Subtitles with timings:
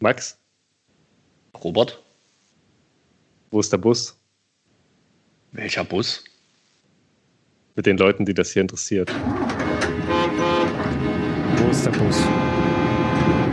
[0.00, 0.38] Max,
[1.64, 2.00] Robert,
[3.50, 4.16] wo ist der Bus?
[5.50, 6.22] welcher Bus?
[7.74, 9.12] Mit den Leuten, die das hier interessiert.
[11.56, 12.22] Wo ist der Bus?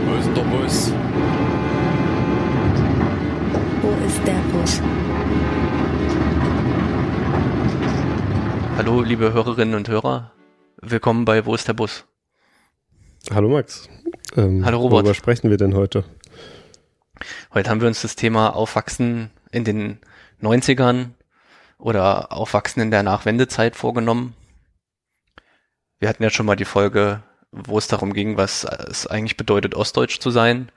[0.04, 0.92] Wo ist der Bus?
[3.82, 4.80] Wo ist der Bus?
[8.76, 10.30] Hallo, liebe Hörerinnen und Hörer.
[10.80, 12.04] Willkommen bei Wo ist der Bus?
[13.34, 13.88] Hallo Max.
[14.36, 14.98] Ähm, Hallo Robert.
[14.98, 16.04] Worüber sprechen wir denn heute?
[17.52, 19.98] Heute haben wir uns das Thema Aufwachsen in den
[20.42, 21.10] 90ern
[21.78, 24.34] oder Aufwachsen in der Nachwendezeit vorgenommen.
[25.98, 29.74] Wir hatten ja schon mal die Folge, wo es darum ging, was es eigentlich bedeutet,
[29.74, 30.70] Ostdeutsch zu sein.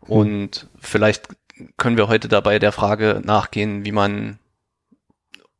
[0.00, 1.28] Und vielleicht
[1.76, 4.38] können wir heute dabei der Frage nachgehen, wie man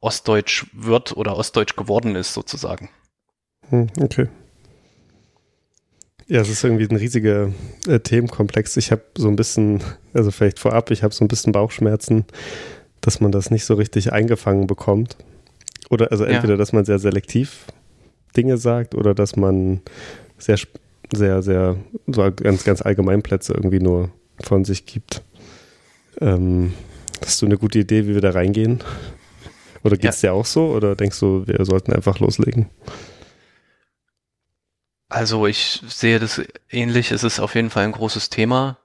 [0.00, 2.90] Ostdeutsch wird oder Ostdeutsch geworden ist, sozusagen.
[3.70, 4.28] Hm, okay.
[6.26, 7.50] Ja, es ist irgendwie ein riesiger
[7.86, 8.76] äh, Themenkomplex.
[8.76, 9.82] Ich habe so ein bisschen,
[10.14, 12.24] also vielleicht vorab, ich habe so ein bisschen Bauchschmerzen,
[13.00, 15.16] dass man das nicht so richtig eingefangen bekommt.
[15.90, 16.30] Oder also Ja.
[16.30, 17.66] entweder, dass man sehr selektiv
[18.36, 19.82] Dinge sagt oder dass man
[20.38, 20.58] sehr,
[21.14, 21.76] sehr, sehr,
[22.06, 24.10] so ganz, ganz Allgemeinplätze irgendwie nur
[24.42, 25.22] von sich gibt.
[26.20, 26.72] Ähm,
[27.24, 28.82] hast du eine gute Idee, wie wir da reingehen?
[29.84, 30.68] Oder geht's dir auch so?
[30.72, 32.70] Oder denkst du, wir sollten einfach loslegen?
[35.14, 37.12] Also ich sehe das ähnlich.
[37.12, 38.78] Es ist auf jeden Fall ein großes Thema.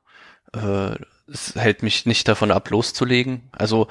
[0.53, 0.91] Äh,
[1.27, 3.49] es hält mich nicht davon ab, loszulegen.
[3.51, 3.87] Also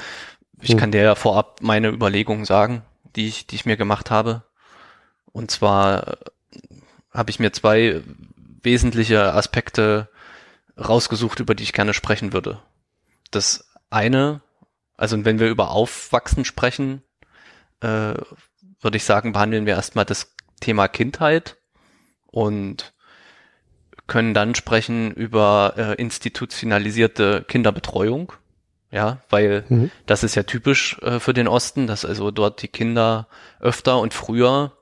[0.60, 0.78] ich Hm.
[0.78, 2.82] kann dir ja vorab meine Überlegungen sagen,
[3.16, 4.44] die ich, die ich mir gemacht habe.
[5.32, 6.16] Und zwar äh,
[7.12, 8.04] habe ich mir zwei
[8.62, 10.08] wesentliche Aspekte
[10.78, 12.62] rausgesucht, über die ich gerne sprechen würde.
[13.32, 14.42] Das eine,
[14.96, 17.02] also wenn wir über Aufwachsen sprechen,
[17.80, 18.14] äh,
[18.80, 21.57] würde ich sagen, behandeln wir erstmal das Thema Kindheit
[22.38, 22.92] und
[24.06, 28.32] können dann sprechen über äh, institutionalisierte Kinderbetreuung.
[28.92, 29.90] Ja, weil Mhm.
[30.06, 33.26] das ist ja typisch äh, für den Osten, dass also dort die Kinder
[33.60, 34.72] öfter und früher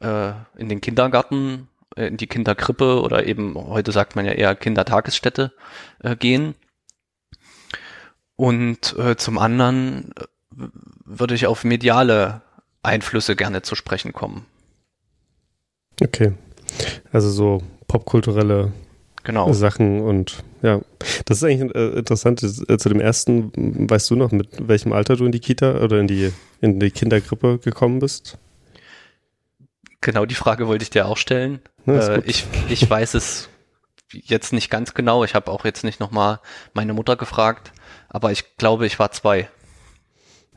[0.00, 4.56] äh, in den Kindergarten, äh, in die Kinderkrippe oder eben heute sagt man ja eher
[4.56, 5.52] Kindertagesstätte
[6.02, 6.54] äh, gehen.
[8.36, 10.24] Und äh, zum anderen äh,
[11.04, 12.40] würde ich auf mediale
[12.82, 14.46] Einflüsse gerne zu sprechen kommen.
[16.02, 16.32] Okay.
[17.12, 18.72] Also so popkulturelle
[19.26, 19.52] Genau.
[19.52, 20.80] Sachen und ja,
[21.24, 22.44] das ist eigentlich äh, interessant.
[22.44, 23.50] Äh, Zu dem ersten,
[23.90, 26.92] weißt du noch, mit welchem Alter du in die Kita oder in die, in die
[26.92, 28.38] Kindergrippe gekommen bist?
[30.00, 31.58] Genau die Frage wollte ich dir auch stellen.
[31.86, 33.48] Ist äh, ich, ich weiß es
[34.12, 35.24] jetzt nicht ganz genau.
[35.24, 36.38] Ich habe auch jetzt nicht nochmal
[36.72, 37.72] meine Mutter gefragt,
[38.08, 39.48] aber ich glaube, ich war zwei.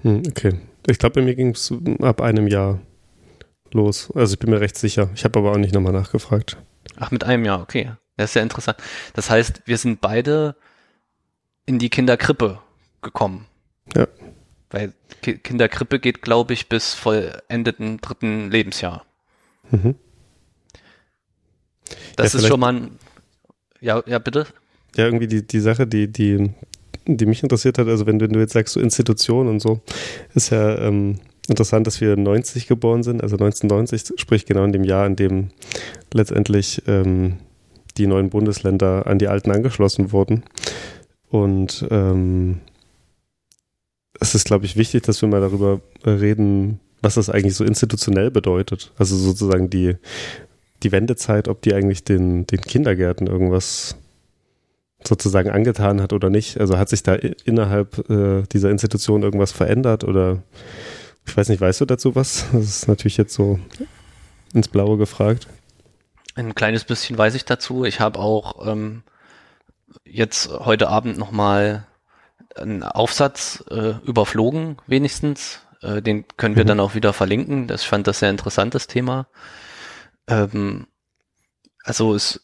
[0.04, 0.60] Hm, okay.
[0.86, 2.80] Ich glaube, bei mir ging es ab einem Jahr
[3.74, 4.12] los.
[4.16, 5.10] Also ich bin mir recht sicher.
[5.16, 6.58] Ich habe aber auch nicht nochmal nachgefragt.
[6.98, 7.92] Ach, mit einem Jahr, okay.
[8.18, 8.78] Das ist ja interessant.
[9.14, 10.56] Das heißt, wir sind beide
[11.66, 12.60] in die Kinderkrippe
[13.02, 13.46] gekommen.
[13.96, 14.08] Ja.
[14.72, 19.06] Weil Ki Kinderkrippe geht, glaube ich, bis vollendeten dritten Lebensjahr.
[19.72, 19.96] Mhm.
[22.16, 23.00] Das ist vielleicht- schon mal ein,
[23.82, 24.46] ja, ja, bitte?
[24.96, 26.52] Ja, irgendwie die, die Sache, die, die,
[27.06, 29.82] die mich interessiert hat, also wenn du, wenn du jetzt sagst, so Institution und so,
[30.34, 34.84] ist ja ähm, interessant, dass wir 90 geboren sind, also 1990, sprich genau in dem
[34.84, 35.50] Jahr, in dem
[36.14, 37.38] letztendlich ähm,
[37.98, 40.44] die neuen Bundesländer an die alten angeschlossen wurden.
[41.30, 42.60] Und ähm,
[44.20, 48.32] es ist, glaube ich, wichtig, dass wir mal darüber reden, was das eigentlich so institutionell
[48.32, 48.92] bedeutet.
[48.98, 49.96] Also sozusagen die,
[50.84, 53.96] die Wendezeit, ob die eigentlich den, den Kindergärten irgendwas
[55.08, 56.60] sozusagen angetan hat oder nicht.
[56.60, 60.44] Also hat sich da innerhalb äh, dieser Institution irgendwas verändert oder
[61.30, 62.46] ich weiß nicht, weißt du dazu was?
[62.52, 63.60] Das ist natürlich jetzt so
[64.54, 65.48] ins Blaue gefragt.
[66.36, 67.86] Ein kleines bisschen weiß ich dazu.
[67.86, 69.04] Ich habe auch ähm,
[70.06, 71.86] jetzt heute Abend nochmal
[72.56, 75.60] einen Aufsatz äh, überflogen, wenigstens.
[75.82, 76.70] Äh, den können wir Mhm.
[76.70, 77.68] dann auch wieder verlinken.
[77.68, 79.28] Das, fand das sehr interessantes Thema.
[80.28, 80.88] Ähm,
[81.84, 82.42] also es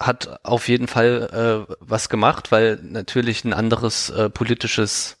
[0.00, 5.18] hat auf jeden Fall äh, was gemacht, weil natürlich ein anderes äh, politisches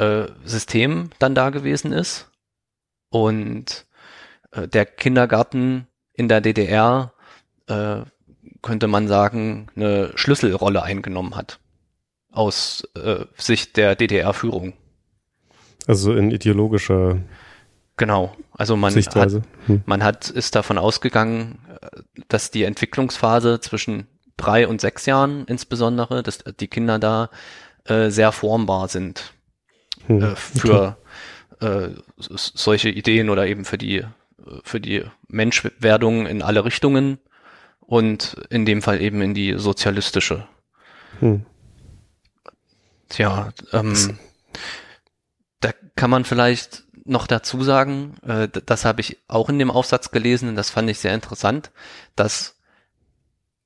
[0.00, 2.30] äh, System dann da gewesen ist.
[3.10, 3.86] Und
[4.52, 7.12] äh, der Kindergarten in der DDR
[7.66, 8.02] äh,
[8.62, 11.60] könnte man sagen, eine Schlüsselrolle eingenommen hat
[12.32, 14.72] aus äh, Sicht der DDR-Führung.
[15.86, 17.18] Also so in ideologischer
[17.96, 18.34] Genau.
[18.52, 19.42] Also man hat.
[19.66, 19.82] Hm.
[19.84, 24.06] man hat ist davon ausgegangen, äh, dass die Entwicklungsphase zwischen
[24.38, 27.28] drei und sechs Jahren insbesondere, dass die Kinder da
[27.84, 29.34] äh, sehr formbar sind
[30.06, 30.22] Hm.
[30.22, 30.96] äh, für
[31.60, 34.04] äh, s- solche Ideen oder eben für die
[34.64, 37.18] für die Menschwerdung in alle Richtungen
[37.80, 40.46] und in dem Fall eben in die sozialistische.
[41.20, 41.44] Hm.
[43.10, 44.18] Tja, ähm,
[45.60, 50.10] da kann man vielleicht noch dazu sagen, äh, das habe ich auch in dem Aufsatz
[50.10, 51.70] gelesen und das fand ich sehr interessant,
[52.16, 52.56] dass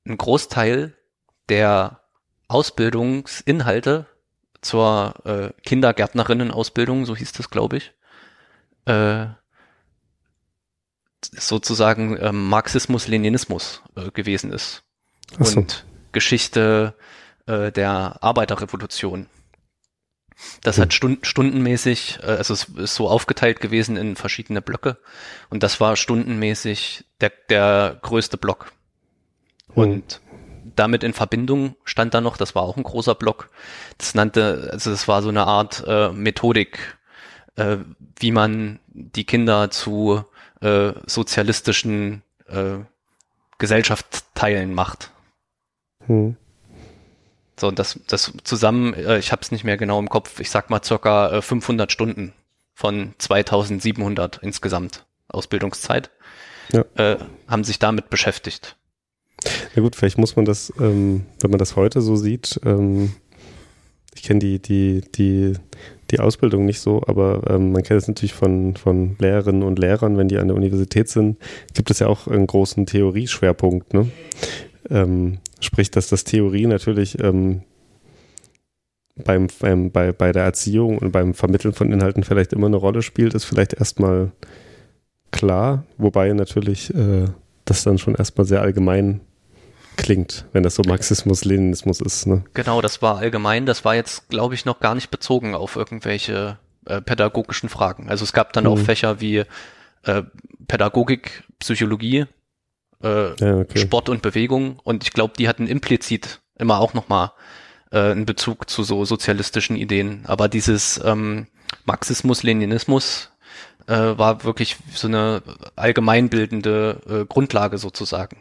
[0.05, 0.93] ein Großteil
[1.47, 2.01] der
[2.47, 4.07] Ausbildungsinhalte
[4.65, 7.93] zur äh, Kindergärtnerinnen-Ausbildung, so hieß das, glaube ich,
[8.85, 9.27] äh,
[11.31, 14.83] sozusagen ähm, Marxismus-Leninismus äh, gewesen ist
[15.39, 15.59] so.
[15.59, 16.95] und Geschichte
[17.45, 19.27] äh, der Arbeiterrevolution.
[20.61, 24.97] Das hat stund stundenmäßig, äh, also es ist so aufgeteilt gewesen in verschiedene Blöcke
[25.49, 28.71] und das war stundenmäßig der, der größte Block.
[29.75, 30.21] Und
[30.75, 33.49] damit in Verbindung stand da noch, das war auch ein großer Block,
[33.97, 36.97] das nannte, also das war so eine Art äh, Methodik,
[37.55, 37.77] äh,
[38.19, 40.23] wie man die Kinder zu
[40.61, 42.77] äh, sozialistischen äh,
[43.57, 45.11] Gesellschaftsteilen macht.
[46.05, 46.35] Hm.
[47.57, 50.49] So, und das, das zusammen, äh, ich habe es nicht mehr genau im Kopf, ich
[50.49, 52.33] sag mal circa äh, 500 Stunden
[52.73, 56.09] von 2700 insgesamt Ausbildungszeit,
[56.71, 56.83] Ja.
[56.95, 57.17] äh,
[57.47, 58.75] haben sich damit beschäftigt.
[59.75, 63.11] Na gut, vielleicht muss man das, ähm, wenn man das heute so sieht, ähm,
[64.15, 65.53] ich kenne die, die, die,
[66.09, 70.17] die Ausbildung nicht so, aber ähm, man kennt es natürlich von, von Lehrerinnen und Lehrern,
[70.17, 71.37] wenn die an der Universität sind,
[71.73, 73.93] gibt es ja auch einen großen Theorieschwerpunkt.
[73.93, 74.09] Ne?
[74.89, 77.61] Ähm, sprich, dass das Theorie natürlich ähm,
[79.15, 83.01] beim, beim, bei, bei der Erziehung und beim Vermitteln von Inhalten vielleicht immer eine Rolle
[83.01, 84.31] spielt, ist vielleicht erstmal
[85.31, 87.25] klar, wobei natürlich äh,
[87.65, 89.21] das dann schon erstmal sehr allgemein
[89.95, 92.27] klingt, wenn das so Marxismus, Leninismus ist.
[92.27, 92.43] Ne?
[92.53, 96.57] Genau, das war allgemein, das war jetzt, glaube ich, noch gar nicht bezogen auf irgendwelche
[96.85, 98.09] äh, pädagogischen Fragen.
[98.09, 98.85] Also es gab dann auch Mhm.
[98.85, 99.43] Fächer wie
[100.03, 100.23] äh,
[100.67, 102.25] Pädagogik, Psychologie,
[103.03, 103.79] äh, Ja, okay.
[103.79, 107.31] Sport und Bewegung und ich glaube, die hatten implizit immer auch nochmal
[107.91, 110.23] äh, einen Bezug zu so sozialistischen Ideen.
[110.25, 111.47] Aber dieses ähm,
[111.85, 113.31] Marxismus, Leninismus
[113.87, 115.41] äh, war wirklich so eine
[115.75, 118.37] allgemeinbildende äh, Grundlage sozusagen.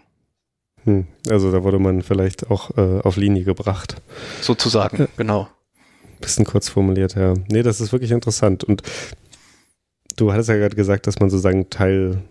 [0.84, 1.06] Hm.
[1.28, 4.00] Also da wurde man vielleicht auch äh, auf Linie gebracht.
[4.40, 5.08] Sozusagen, Ja.
[5.16, 5.48] genau.
[6.20, 7.34] Bisschen kurz formuliert, ja.
[7.48, 8.64] Nee, das ist wirklich interessant.
[8.64, 8.82] Und
[10.16, 12.22] du hattest ja gerade gesagt, dass man sozusagen Teil,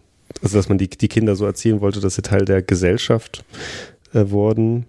[0.42, 3.44] also dass man die, die Kinder so erziehen wollte, dass sie Teil der Gesellschaft
[4.14, 4.86] äh, wurden.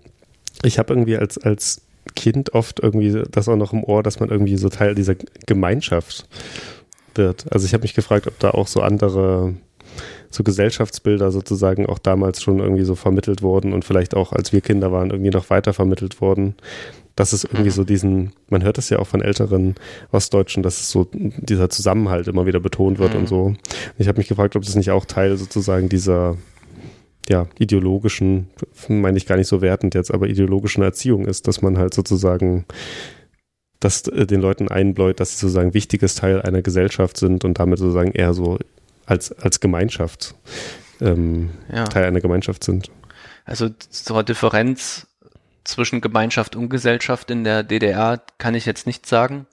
[0.63, 1.83] Ich habe irgendwie als, als
[2.15, 5.17] Kind oft irgendwie das auch noch im Ohr, dass man irgendwie so Teil dieser
[5.47, 6.27] Gemeinschaft
[7.15, 7.47] wird.
[7.53, 9.55] Also ich habe mich gefragt, ob da auch so andere
[10.31, 14.61] so Gesellschaftsbilder sozusagen auch damals schon irgendwie so vermittelt wurden und vielleicht auch als wir
[14.61, 16.55] Kinder waren irgendwie noch weiter vermittelt wurden.
[17.17, 17.75] Dass es irgendwie Mhm.
[17.75, 19.77] so diesen, man hört es ja auch von älteren
[20.11, 23.21] Ostdeutschen, dass es so dieser Zusammenhalt immer wieder betont wird Mhm.
[23.21, 23.55] und so.
[23.99, 26.37] Ich habe mich gefragt, ob das nicht auch Teil sozusagen dieser
[27.29, 28.49] ja, ideologischen,
[28.89, 32.67] meine ich gar nicht so wertend jetzt, aber ideologischen Erziehung ist, dass man halt sozusagen
[33.81, 37.79] das äh, den Leuten einbläut, dass sie sozusagen wichtiges Teil einer Gesellschaft sind und damit
[37.79, 38.59] sozusagen eher so
[39.07, 40.35] als, als Gemeinschaft
[41.01, 41.85] ähm, Ja.
[41.85, 42.91] Teil einer Gemeinschaft sind.
[43.45, 45.07] Also zur Differenz
[45.65, 49.47] zwischen Gemeinschaft und Gesellschaft in der DDR kann ich jetzt nichts sagen.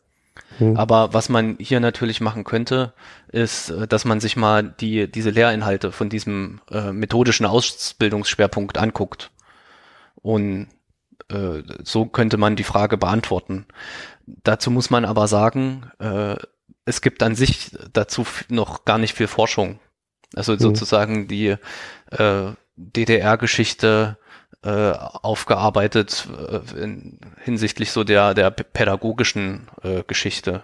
[0.57, 0.77] Hm.
[0.77, 2.93] Aber was man hier natürlich machen könnte,
[3.29, 9.31] ist, äh, dass man sich mal die, diese Lehrinhalte von diesem äh, methodischen Ausbildungsschwerpunkt anguckt.
[10.15, 10.67] Und
[11.29, 13.65] äh, so könnte man die Frage beantworten.
[14.25, 16.35] Dazu muss man aber sagen, äh,
[16.91, 19.79] es gibt an sich dazu noch gar nicht viel Forschung.
[20.35, 21.55] Also sozusagen die
[22.11, 24.17] äh, DDR-Geschichte
[24.63, 30.63] äh, aufgearbeitet äh, in, hinsichtlich so der, der pädagogischen äh, Geschichte.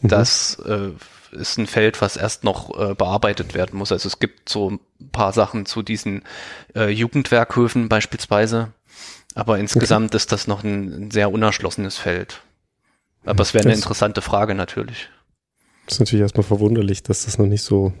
[0.00, 0.08] Mhm.
[0.08, 0.90] Das äh,
[1.32, 3.92] ist ein Feld, was erst noch äh, bearbeitet werden muss.
[3.92, 4.80] Also es gibt so ein
[5.12, 6.22] paar Sachen zu diesen
[6.74, 8.72] äh, Jugendwerkhöfen beispielsweise,
[9.34, 12.42] aber insgesamt ist das noch ein, ein sehr unerschlossenes Feld.
[13.24, 15.08] Aber es wäre eine interessante Frage natürlich.
[15.86, 17.92] Das ist natürlich erstmal verwunderlich, dass das noch nicht so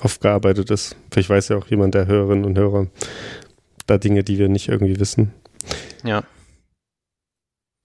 [0.00, 0.96] aufgearbeitet ist.
[1.10, 2.88] Vielleicht weiß ja auch jemand der Hörerinnen und Hörer
[3.86, 5.32] da Dinge, die wir nicht irgendwie wissen.
[6.04, 6.24] Ja.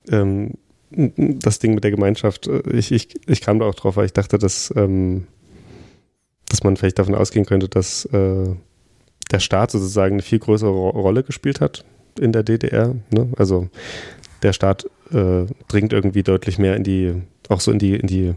[0.09, 0.53] ähm,
[0.89, 4.13] das Ding mit der Gemeinschaft, äh, ich, ich, ich kam da auch drauf, weil ich
[4.13, 5.27] dachte, dass, ähm,
[6.49, 8.55] dass man vielleicht davon ausgehen könnte, dass äh,
[9.31, 11.83] der Staat sozusagen eine viel größere Ro Rolle gespielt hat
[12.19, 12.95] in der DDR.
[13.11, 13.29] Ne?
[13.37, 13.69] Also
[14.43, 17.13] der Staat äh, dringt irgendwie deutlich mehr in die,
[17.49, 18.33] auch so in die, in die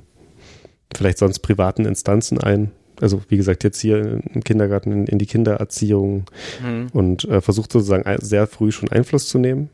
[0.95, 2.71] vielleicht sonst privaten Instanzen ein.
[3.00, 6.25] Also wie gesagt, jetzt hier im Kindergarten in, in die Kindererziehung,
[6.62, 6.89] Hm.
[6.93, 9.71] und äh, versucht sozusagen sehr früh schon Einfluss zu nehmen.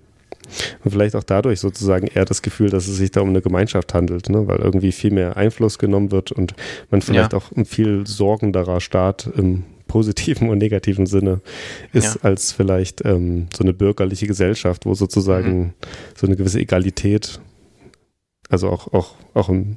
[0.85, 3.95] Und vielleicht auch dadurch sozusagen eher das Gefühl, dass es sich da um eine Gemeinschaft
[3.95, 4.47] handelt, ne?
[4.47, 6.55] weil irgendwie viel mehr Einfluss genommen wird und
[6.91, 7.39] man vielleicht Ja.
[7.39, 11.41] auch ein viel sorgenderer Staat im positiven und negativen Sinne
[11.93, 12.21] ist, Ja.
[12.23, 15.73] als vielleicht ähm, so eine bürgerliche Gesellschaft, wo sozusagen Mhm.
[16.17, 17.41] so eine gewisse Egalität
[18.49, 19.77] also auch, auch, auch im,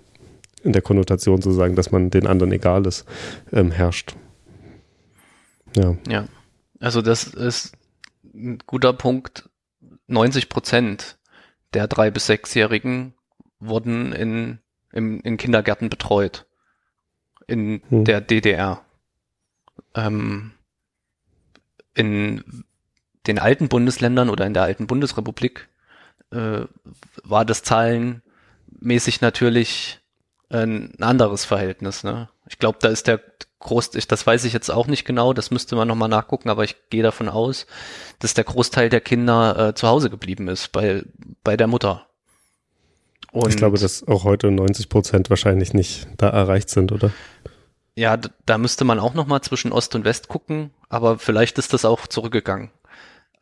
[0.63, 3.03] in der Konnotation zu sagen, dass man den anderen egal ist,
[3.51, 4.13] ähm, herrscht.
[5.75, 5.95] Ja.
[6.07, 6.25] Ja.
[6.79, 7.73] Also das ist
[8.33, 9.49] ein guter Punkt.
[10.07, 11.17] 90 Prozent
[11.73, 13.13] der drei bis sechsjährigen
[13.59, 14.59] wurden in,
[14.93, 16.45] in, in Kindergärten betreut.
[17.47, 18.05] In Hm.
[18.05, 18.81] der DDR.
[20.07, 20.51] Ähm,
[21.93, 22.63] in
[23.27, 25.67] den alten Bundesländern oder in der alten Bundesrepublik
[26.31, 26.61] äh,
[27.23, 29.99] war das zahlenmäßig natürlich
[30.49, 32.03] ein anderes Verhältnis.
[32.03, 32.29] Ne?
[32.47, 33.21] Ich glaube, da ist der
[33.59, 36.63] Groß, ich, das weiß ich jetzt auch nicht genau, das müsste man nochmal nachgucken, aber
[36.63, 37.67] ich gehe davon aus,
[38.19, 41.03] dass der Großteil der Kinder äh, zu Hause geblieben ist, bei,
[41.43, 42.07] bei der Mutter.
[43.31, 47.11] Und ich glaube, dass auch heute 90 Prozent wahrscheinlich nicht da erreicht sind, oder?
[47.99, 48.15] Ja,
[48.45, 51.83] da müsste man auch noch mal zwischen Ost und West gucken, aber vielleicht ist das
[51.83, 52.71] auch zurückgegangen.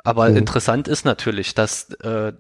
[0.04, 0.38] Aber Mhm.
[0.38, 2.34] interessant ist natürlich, dass äh,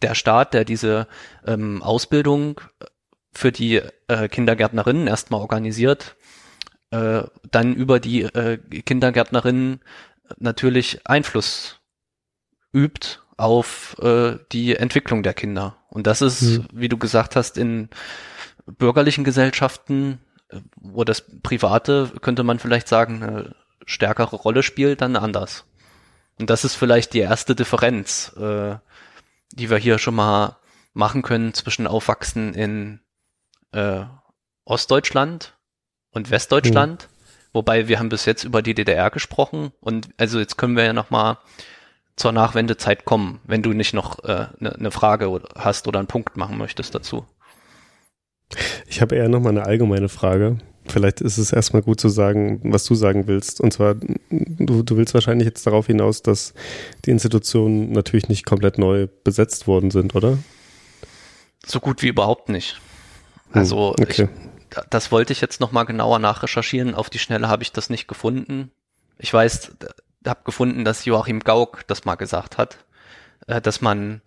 [0.00, 1.08] der Staat, der diese
[1.44, 2.60] ähm, Ausbildung
[3.32, 6.14] für die äh, Kindergärtnerinnen erstmal organisiert,
[6.90, 9.80] äh, dann über die äh, Kindergärtnerinnen
[10.38, 11.80] natürlich Einfluss
[12.72, 15.78] übt auf äh, die Entwicklung der Kinder.
[15.88, 16.66] Und das ist, Mhm.
[16.72, 17.88] wie du gesagt hast, in
[18.66, 20.31] bürgerlichen Gesellschaften, äh,
[20.76, 23.54] wo das Private, könnte man vielleicht sagen, eine
[23.86, 25.64] stärkere Rolle spielt, dann anders.
[26.38, 28.76] Und das ist vielleicht die erste Differenz, äh,
[29.52, 30.56] die wir hier schon mal
[30.94, 33.00] machen können zwischen Aufwachsen in
[33.72, 34.04] äh,
[34.64, 35.54] Ostdeutschland
[36.10, 37.08] und Westdeutschland.
[37.52, 40.92] Wobei wir haben bis jetzt über die DDR gesprochen und also jetzt können wir ja
[40.94, 41.38] noch mal
[42.16, 46.08] zur Nachwendezeit kommen, wenn du nicht noch eine äh, ne- ne Frage hast oder einen
[46.08, 47.26] Punkt machen möchtest dazu.
[48.86, 50.58] Ich habe eher nochmal eine allgemeine Frage.
[50.86, 53.60] Vielleicht ist es erstmal gut zu sagen, was du sagen willst.
[53.60, 53.94] Und zwar,
[54.30, 56.54] du, du willst wahrscheinlich jetzt darauf hinaus, dass
[57.04, 60.38] die Institutionen natürlich nicht komplett neu besetzt worden sind, oder?
[61.64, 62.80] So gut wie überhaupt nicht.
[63.52, 64.28] Hm, Also okay.
[64.70, 66.94] ich, das wollte ich jetzt noch mal genauer nachrecherchieren.
[66.94, 68.72] Auf die Schnelle habe ich das nicht gefunden.
[69.18, 69.72] Ich weiß,
[70.26, 72.78] habe gefunden, dass Joachim Gauck das mal gesagt hat,
[73.46, 74.20] äh, dass man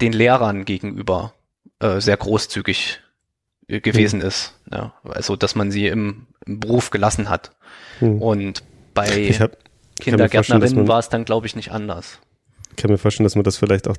[0.00, 1.34] den Lehrern gegenüber
[1.82, 3.00] äh, sehr großzügig
[3.68, 4.54] gewesen ist.
[4.70, 7.50] Ja, also dass man sie im, im Beruf gelassen hat.
[7.98, 8.20] Hm.
[8.20, 8.62] Und
[8.94, 9.56] bei Ich, hab,
[10.00, 12.18] Kindergärtnerinnen war es dann, glaube ich, nicht anders.
[12.76, 13.96] kann mir vorstellen, dass man das vielleicht auch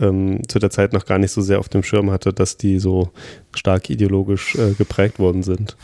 [0.00, 2.78] ähm, zu der Zeit noch gar nicht so sehr auf dem Schirm hatte, dass die
[2.78, 3.10] so
[3.54, 5.76] stark ideologisch äh, geprägt worden sind.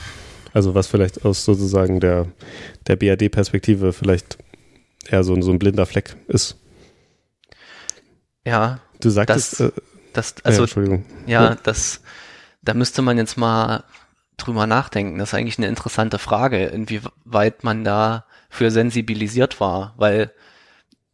[0.53, 2.27] Also was vielleicht aus sozusagen der,
[2.87, 4.39] der BRD-Perspektive vielleicht
[5.09, 6.57] eher so, ein- so ein blinder Fleck ist.
[8.47, 9.73] Ja, Du sagtest, Das- äh,
[10.17, 11.05] das, also, also Entschuldigung.
[11.27, 12.03] Ja, das,
[12.63, 13.85] da müsste man jetzt mal
[14.37, 15.19] drüber nachdenken.
[15.19, 20.33] Das ist eigentlich eine interessante Frage, inwieweit man da für sensibilisiert war, weil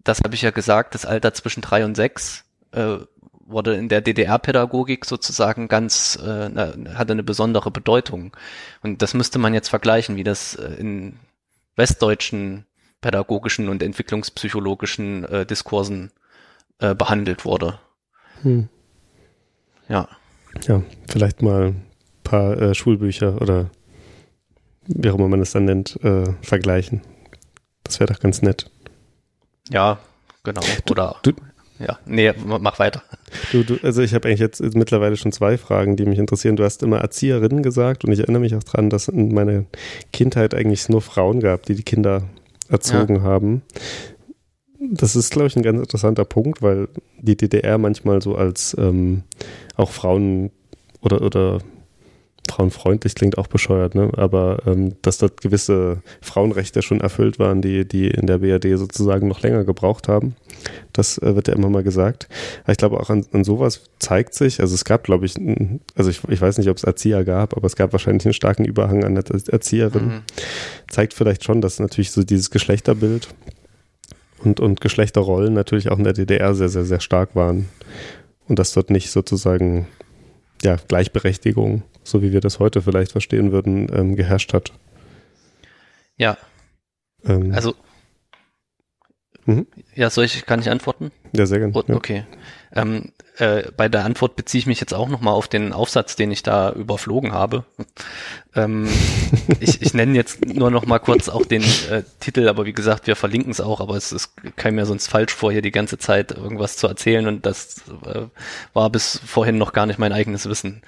[0.02, 2.98] das habe ich ja gesagt, das Alter zwischen drei und sechs äh,
[3.50, 6.50] wurde in der DDR-Pädagogik sozusagen ganz, äh,
[6.94, 8.36] hatte eine besondere Bedeutung.
[8.82, 11.18] Und das müsste man jetzt vergleichen, wie das äh, in
[11.76, 12.66] westdeutschen
[13.00, 16.12] pädagogischen und entwicklungspsychologischen äh, Diskursen
[16.78, 17.78] äh, behandelt wurde.
[18.42, 18.68] Hm.
[19.90, 20.08] Ja.
[20.66, 21.82] Ja, vielleicht mal ein
[22.24, 23.70] paar äh, Schulbücher oder
[24.86, 27.02] wie auch immer man es dann nennt, äh, vergleichen.
[27.84, 28.70] Das wäre doch ganz nett.
[29.70, 29.98] Ja,
[30.42, 30.60] genau.
[30.90, 31.32] Oder du-
[31.78, 33.02] ja, nee, mach weiter.
[33.52, 36.56] Du, du, also ich habe eigentlich jetzt mittlerweile schon zwei Fragen, die mich interessieren.
[36.56, 39.64] Du hast immer Erzieherinnen gesagt und ich erinnere mich auch dran, dass in meiner
[40.12, 42.24] Kindheit eigentlich nur Frauen gab, die die Kinder
[42.68, 43.62] erzogen haben.
[44.80, 46.88] Das ist, glaube ich, ein ganz interessanter Punkt, weil
[47.20, 49.24] die DDR manchmal so als ähm,
[49.76, 50.50] auch Frauen
[51.02, 51.58] oder, oder
[52.50, 54.10] frauenfreundlich klingt auch bescheuert, ne?
[54.16, 59.28] aber ähm, dass dort gewisse Frauenrechte schon erfüllt waren, die, die in der BRD sozusagen
[59.28, 60.34] noch länger gebraucht haben.
[60.92, 62.28] Das äh, wird ja immer mal gesagt.
[62.64, 65.36] Aber ich glaube auch an, an sowas zeigt sich, also es gab, glaube ich,
[65.94, 68.64] also ich, ich weiß nicht, ob es Erzieher gab, aber es gab wahrscheinlich einen starken
[68.64, 70.06] Überhang an der Erzieherin.
[70.06, 70.20] Mhm.
[70.90, 73.28] Zeigt vielleicht schon, dass natürlich so dieses Geschlechterbild
[74.42, 77.68] und, und Geschlechterrollen natürlich auch in der DDR sehr, sehr, sehr stark waren.
[78.48, 79.86] Und dass dort nicht sozusagen
[80.62, 84.72] ja, Gleichberechtigung, so wie wir das heute vielleicht verstehen würden, ähm, geherrscht hat.
[86.16, 86.36] Ja,
[87.24, 87.74] Ähm, also
[89.46, 89.66] Mhm.
[89.94, 91.10] ja, soll ich, kann ich antworten?
[91.32, 91.72] ja, sehr gerne.
[91.86, 91.94] Ja.
[91.94, 92.24] Okay.
[92.72, 96.30] Ähm, äh, bei der Antwort beziehe ich mich jetzt auch nochmal auf den Aufsatz, den
[96.30, 97.64] ich da überflogen habe.
[98.54, 98.88] ähm,
[99.60, 103.08] ich, ich nenne jetzt nur noch mal kurz auch den äh, Titel, aber wie gesagt,
[103.08, 105.98] wir verlinken es auch, aber es ist, kam mir sonst falsch vor, hier die ganze
[105.98, 108.26] Zeit irgendwas zu erzählen und das äh,
[108.72, 110.82] war bis vorhin noch gar nicht mein eigenes Wissen.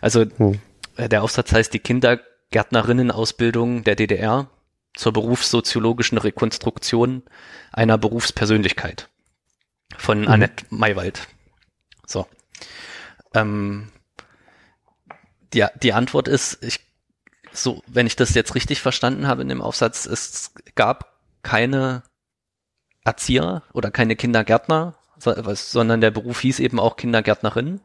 [0.00, 0.58] Also Hm.
[0.96, 4.50] äh, der Aufsatz heißt die Kindergärtnerinnenausbildung der DDR
[4.94, 7.22] zur berufssoziologischen Rekonstruktion
[7.72, 9.08] einer Berufspersönlichkeit
[9.98, 10.28] von Mhm.
[10.28, 11.28] Annette Maywald.
[12.06, 12.26] So.
[13.34, 13.90] Ähm,
[15.52, 16.80] die, die Antwort ist, ich,
[17.52, 22.02] so, wenn ich das jetzt richtig verstanden habe in dem Aufsatz, es gab keine
[23.04, 27.80] Erzieher oder keine Kindergärtner, sondern der Beruf hieß eben auch Kindergärtnerin.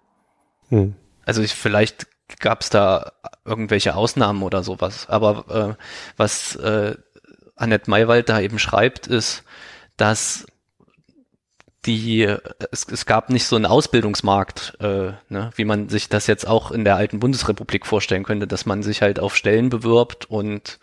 [0.70, 0.96] Hm.
[1.26, 2.08] Also ich, vielleicht
[2.40, 3.14] gab es da
[3.46, 5.10] irgendwelche Ausnahmen oder sowas.
[5.10, 5.84] Aber äh,
[6.18, 6.96] was äh,
[7.56, 9.44] Annette Maywald da eben schreibt, ist,
[9.98, 10.46] dass
[11.86, 12.24] die
[12.72, 16.72] es, es gab nicht so einen Ausbildungsmarkt, äh, ne, wie man sich das jetzt auch
[16.72, 20.80] in der alten Bundesrepublik vorstellen könnte, dass man sich halt auf Stellen bewirbt und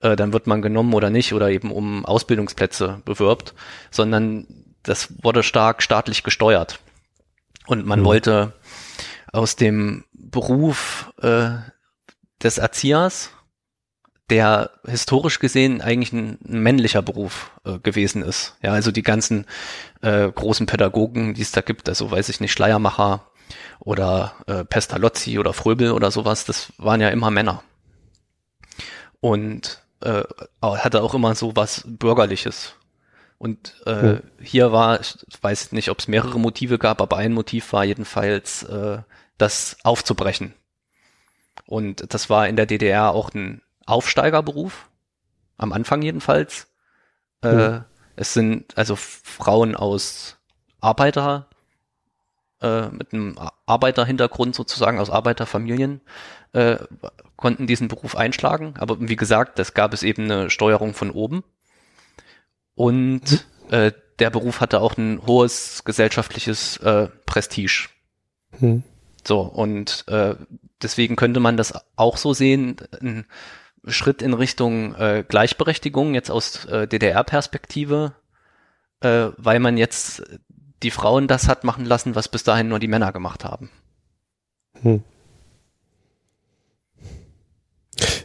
[0.00, 3.54] äh, dann wird man genommen oder nicht oder eben um Ausbildungsplätze bewirbt,
[3.90, 4.46] sondern
[4.82, 6.80] das wurde stark staatlich gesteuert.
[7.66, 8.04] Und man Mhm.
[8.04, 8.52] wollte
[9.32, 11.50] aus dem Beruf äh,
[12.42, 13.30] des Erziehers,
[14.30, 18.56] der historisch gesehen eigentlich ein, männlicher Beruf äh, gewesen ist.
[18.62, 19.46] Ja, also die ganzen
[20.00, 23.26] äh, großen Pädagogen, die es da gibt, also weiß ich nicht, Schleiermacher
[23.80, 27.62] oder äh, Pestalozzi oder Fröbel oder sowas, das waren ja immer Männer.
[29.20, 30.22] Und äh,
[30.62, 32.74] hatte auch immer so was Bürgerliches.
[33.38, 34.20] Und äh, Ja.
[34.40, 38.62] hier war, ich weiß nicht, ob es mehrere Motive gab, aber ein Motiv war jedenfalls,
[38.64, 38.98] äh,
[39.38, 40.54] das aufzubrechen.
[41.66, 44.88] Und das war in der DDR auch ein Aufsteigerberuf,
[45.56, 46.68] am Anfang jedenfalls.
[47.42, 47.84] Äh, Mhm.
[48.16, 50.36] es sind also Frauen aus
[50.80, 51.48] Arbeiter,
[52.60, 53.36] äh, mit einem
[53.66, 56.00] Arbeiterhintergrund sozusagen, aus Arbeiterfamilien,
[56.52, 56.78] äh,
[57.36, 58.74] konnten diesen Beruf einschlagen.
[58.78, 61.42] Aber wie gesagt, das gab es eben eine Steuerung von oben.
[62.74, 67.88] Und äh, der Beruf hatte auch ein hohes gesellschaftliches äh, Prestige.
[68.58, 68.82] Hm.
[69.26, 70.36] So, und äh,
[70.80, 73.26] deswegen könnte man das auch so sehen, ein
[73.86, 78.14] Schritt in Richtung äh, Gleichberechtigung jetzt aus äh, DDR-Perspektive,
[79.00, 80.22] äh, weil man jetzt
[80.82, 83.70] die Frauen das hat machen lassen, was bis dahin nur die Männer gemacht haben.
[84.82, 85.02] Hm.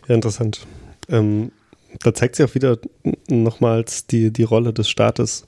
[0.07, 0.65] Ja, interessant.
[1.09, 1.51] Ähm,
[1.99, 2.77] da zeigt sich auch wieder
[3.27, 5.47] nochmals die, die Rolle des Staates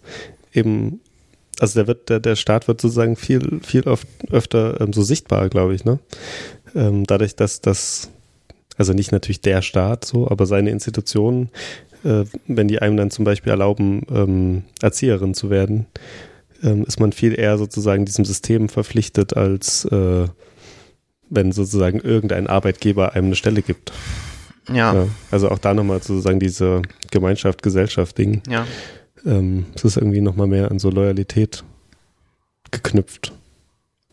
[0.53, 1.01] eben,
[1.59, 3.83] also der wird, der, der Staat wird sozusagen viel, viel
[4.29, 5.99] öfter ähm, so sichtbar, glaube ich, ne?
[6.75, 8.09] Ähm, dadurch, dass das,
[8.79, 11.49] also nicht natürlich der Staat so, aber seine Institutionen,
[12.03, 15.85] äh, wenn die einem dann zum Beispiel erlauben, ähm, Erzieherin zu werden,
[16.63, 20.27] ähm, ist man viel eher sozusagen diesem System verpflichtet, als äh,
[21.29, 23.91] wenn sozusagen irgendein Arbeitgeber einem eine Stelle gibt.
[24.69, 28.43] Ja, Ja, also auch da nochmal sozusagen diese Gemeinschaft, Gesellschaft-Ding.
[28.49, 28.65] ja.
[29.25, 31.65] Ähm, es ist irgendwie nochmal mehr an so Loyalität
[32.71, 33.33] geknüpft.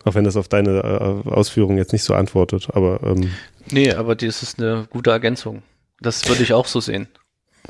[0.07, 3.33] Auch wenn das auf deine äh, Ausführung jetzt nicht so antwortet, aber ähm,
[3.73, 5.63] Nee, aber das ist eine gute Ergänzung.
[6.01, 7.09] Das würde ich auch so sehen.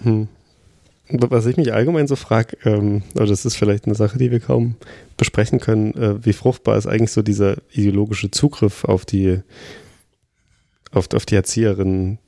[0.03, 0.29] hm.
[1.09, 4.41] was ich mich allgemein so frage, ähm, aber das ist vielleicht eine Sache, die wir
[4.41, 4.77] kaum
[5.17, 9.41] besprechen können, äh, wie fruchtbar ist eigentlich so dieser ideologische Zugriff auf die
[10.93, 12.19] auf, auf die Erzieherin,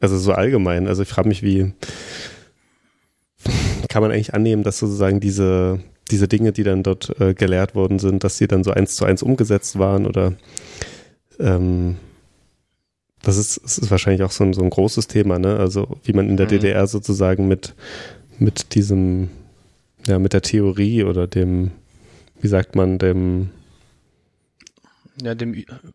[0.00, 0.88] also so allgemein.
[0.88, 1.72] Also ich frage mich, wie
[3.88, 7.98] kann man eigentlich annehmen, dass sozusagen diese, diese Dinge, die dann dort äh, gelehrt worden
[7.98, 10.34] sind, dass sie dann so eins zu eins umgesetzt waren oder
[11.38, 11.96] ähm,
[13.22, 15.56] das ist, das ist wahrscheinlich auch so ein, so ein großes Thema, ne?
[15.56, 16.50] Also wie man in der Mhm.
[16.50, 17.74] DDR sozusagen mit,
[18.38, 19.28] mit diesem,
[20.06, 21.72] ja, mit der Theorie oder dem,
[22.40, 23.50] wie sagt man, dem
[25.22, 25.54] Ja, dem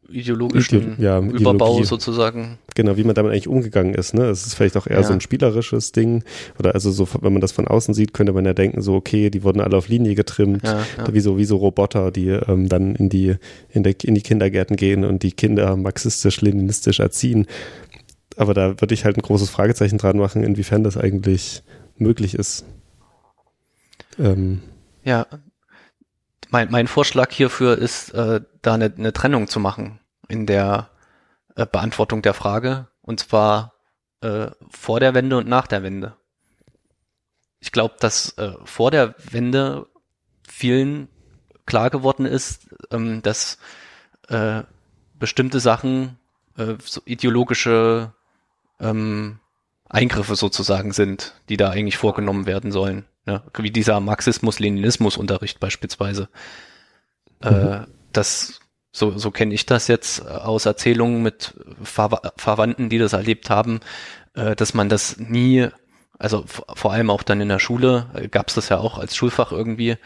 [0.10, 1.86] ideologischen Ide- ja, Überbau Ideologie.
[1.86, 2.58] sozusagen.
[2.76, 4.14] genau, wie man damit eigentlich umgegangen ist.
[4.14, 4.26] Ne?
[4.26, 5.04] Es ist vielleicht auch eher Ja.
[5.04, 6.24] so ein spielerisches Ding.
[6.60, 9.30] Oder also so, wenn man das von außen sieht, könnte man ja denken, so, okay,
[9.30, 10.64] die wurden alle auf Linie getrimmt.
[10.64, 10.84] Ja.
[11.12, 13.36] Wie, so, wie so Roboter, die ähm, dann in die,
[13.70, 17.48] in, der, in die Kindergärten gehen und die Kinder marxistisch-leninistisch erziehen.
[18.36, 21.64] Aber da würde ich halt ein großes Fragezeichen dran machen, inwiefern das eigentlich
[21.98, 22.66] möglich ist.
[24.20, 24.62] Ähm,
[25.06, 25.28] Ja,
[26.54, 30.92] mein, mein Vorschlag hierfür ist, äh, da eine, eine Trennung zu machen in der
[31.56, 33.74] äh, Beantwortung der Frage, und zwar
[34.22, 36.16] äh, vor der Wende und nach der Wende.
[37.60, 39.88] Ich glaube, dass äh, vor der Wende
[40.48, 41.10] vielen
[41.66, 43.58] klar geworden ist, ähm, dass
[44.28, 44.62] äh,
[45.18, 46.20] bestimmte Sachen
[46.58, 48.14] äh, so ideologische
[48.80, 49.40] ähm,
[49.90, 53.06] Eingriffe sozusagen sind, die da eigentlich vorgenommen werden sollen.
[53.26, 53.42] Ne?
[53.58, 56.30] Wie dieser Marxismus-Leninismus-Unterricht beispielsweise.
[57.42, 57.82] Äh,
[58.12, 58.60] das,
[58.92, 63.50] so, so kenne ich das jetzt äh, aus Erzählungen mit Ver Verwandten, die das erlebt
[63.50, 63.80] haben,
[64.36, 65.68] äh, dass man das nie,
[66.20, 69.16] also vor allem auch dann in der Schule, äh, gab es das ja auch als
[69.16, 69.98] Schulfach irgendwie,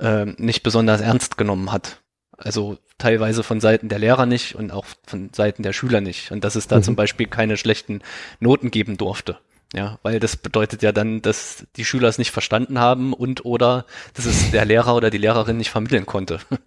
[0.00, 2.00] äh, nicht besonders ernst genommen hat.
[2.36, 6.30] Also teilweise von Seiten der Lehrer nicht und auch von Seiten der Schüler nicht.
[6.30, 6.82] Und dass es da Mhm.
[6.84, 8.00] zum Beispiel keine schlechten
[8.38, 9.38] Noten geben durfte.
[9.74, 13.84] Ja, weil das bedeutet ja dann, dass die Schüler es nicht verstanden haben und oder
[14.14, 16.40] dass es der Lehrer oder die Lehrerin nicht vermitteln konnte.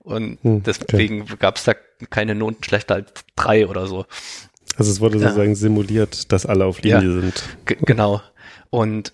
[0.00, 1.74] Und Hm, deswegen gab es da
[2.10, 4.04] keine Noten schlechter als drei oder so.
[4.76, 5.28] Also es wurde Ja.
[5.28, 7.42] sozusagen simuliert, dass alle auf Linie sind.
[7.66, 8.20] G genau.
[8.70, 9.12] Und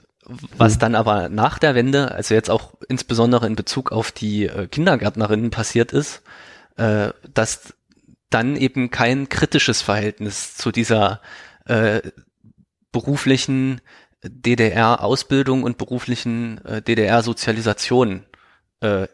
[0.56, 0.78] was Hm.
[0.80, 5.50] dann aber nach der Wende, also jetzt auch insbesondere in Bezug auf die äh, Kindergärtnerinnen
[5.50, 6.22] passiert ist,
[6.76, 7.74] äh, dass
[8.30, 11.20] dann eben kein kritisches Verhältnis zu dieser
[11.66, 12.00] äh,
[12.92, 13.80] beruflichen
[14.24, 18.24] DDR-Ausbildung und beruflichen äh, DDR-Sozialisation
[18.80, 19.08] äh, äh,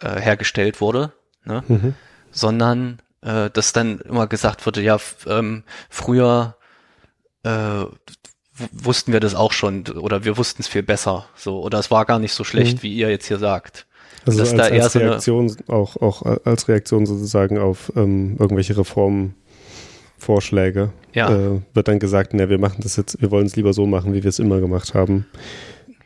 [0.00, 1.12] hergestellt wurde,
[1.44, 1.64] ne?
[1.68, 1.94] Mhm.
[2.30, 6.56] sondern äh, dass dann immer gesagt wurde, ja, ähm, früher
[7.42, 7.84] äh,
[8.72, 12.04] wussten wir das auch schon oder wir wussten es viel besser, so oder es war
[12.04, 12.82] gar nicht so schlecht, Mhm.
[12.82, 13.86] wie ihr jetzt hier sagt.
[14.26, 17.92] Also Dass als, da eher als so eine- Reaktion, auch, auch als Reaktion sozusagen auf
[17.96, 18.74] ähm, irgendwelche
[20.24, 21.28] Reformvorschläge Ja.
[21.30, 24.14] äh, wird dann gesagt, na, wir machen das jetzt, wir wollen es lieber so machen,
[24.14, 25.26] wie wir es immer gemacht haben.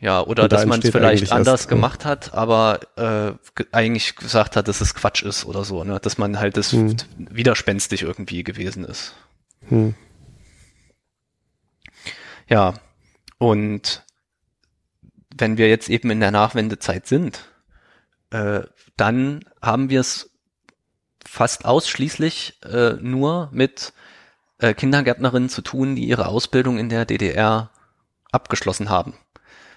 [0.01, 4.15] Ja, oder da dass man es vielleicht anders erst, gemacht hat, aber äh, ge- eigentlich
[4.15, 5.99] gesagt hat, dass es Quatsch ist oder so, ne?
[6.01, 6.95] Dass man halt das Hm.
[7.17, 9.13] widerspenstig irgendwie gewesen ist.
[9.67, 9.93] Hm.
[12.47, 12.75] Ja,
[13.39, 14.03] und
[15.37, 17.49] wenn wir jetzt eben in der Nachwendezeit sind,
[18.31, 18.61] äh,
[18.95, 20.29] dann haben wir es
[21.25, 23.91] fast ausschließlich äh, nur mit
[24.59, 27.71] äh, Kindergärtnerinnen zu tun, die ihre Ausbildung in der DDR
[28.31, 29.15] abgeschlossen haben,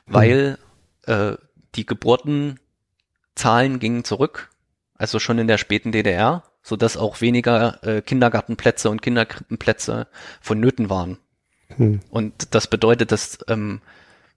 [0.07, 0.59] weil
[1.07, 1.33] äh,
[1.75, 4.51] die Geburtenzahlen gingen zurück,
[4.95, 10.07] also schon in der späten DDR, so dass auch weniger äh, Kindergartenplätze und Kinderkrippenplätze
[10.41, 11.19] vonnöten waren.
[11.77, 12.01] Hm.
[12.11, 13.81] Und das bedeutet, dass ähm,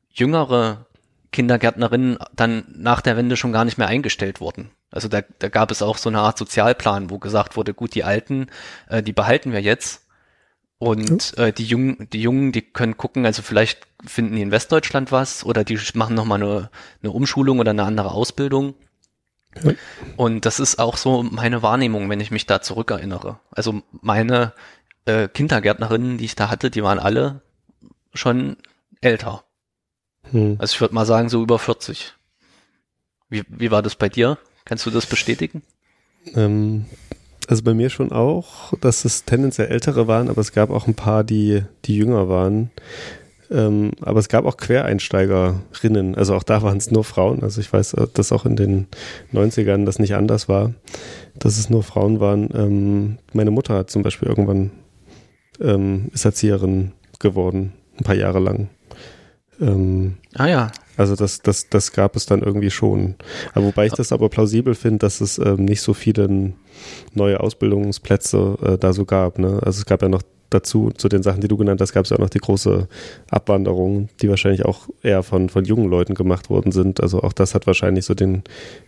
[0.09, 0.85] jüngere
[1.31, 4.71] Kindergärtnerinnen dann nach der Wende schon gar nicht mehr eingestellt wurden.
[4.89, 8.05] Also da, da gab es auch so eine Art Sozialplan, wo gesagt wurde, gut, die
[8.05, 8.47] Alten,
[8.87, 10.04] äh, die behalten wir jetzt.
[10.77, 15.11] Und äh, die Jungen, die Jungen, die können gucken, also vielleicht finden die in Westdeutschland
[15.11, 16.69] was oder die machen nochmal eine,
[17.01, 18.75] eine Umschulung oder eine andere Ausbildung.
[19.63, 19.71] Ja.
[20.17, 23.39] Und das ist auch so meine Wahrnehmung, wenn ich mich da zurückerinnere.
[23.51, 24.53] Also meine
[25.05, 27.41] äh, Kindergärtnerinnen, die ich da hatte, die waren alle
[28.13, 28.57] schon
[29.01, 29.45] älter.
[30.31, 30.57] Hm.
[30.59, 32.13] Also ich würde mal sagen, so über 40.
[33.29, 34.37] Wie, wie war das bei dir?
[34.65, 35.63] Kannst du das bestätigen?
[36.33, 36.85] Ähm,
[37.47, 40.95] also bei mir schon auch, dass es tendenziell ältere waren, aber es gab auch ein
[40.95, 42.71] paar, die, die jünger waren.
[43.51, 47.43] Ähm, aber es gab auch Quereinsteigerinnen, also auch da waren es nur Frauen.
[47.43, 48.87] Also ich weiß, äh, dass auch in den
[49.33, 50.73] 90ern das nicht anders war,
[51.37, 52.49] dass es nur Frauen waren.
[52.53, 54.71] Ähm, meine Mutter hat zum Beispiel irgendwann
[55.61, 58.69] ähm, ist Erzieherin geworden, ein paar Jahre lang.
[59.61, 63.15] Ähm, Ah ja, also das, das, das gab es dann irgendwie schon.
[63.53, 66.53] Aber wobei ich das aber plausibel finde, dass es ähm, nicht so viele
[67.13, 69.39] neue Ausbildungsplätze äh, da so gab.
[69.39, 69.59] Ne?
[69.63, 72.11] Also es gab ja noch dazu, zu den Sachen, die du genannt hast, gab es
[72.11, 72.87] ja auch noch die große
[73.29, 77.01] Abwanderung, die wahrscheinlich auch eher von, von jungen Leuten gemacht worden sind.
[77.01, 78.43] Also auch das hat wahrscheinlich so den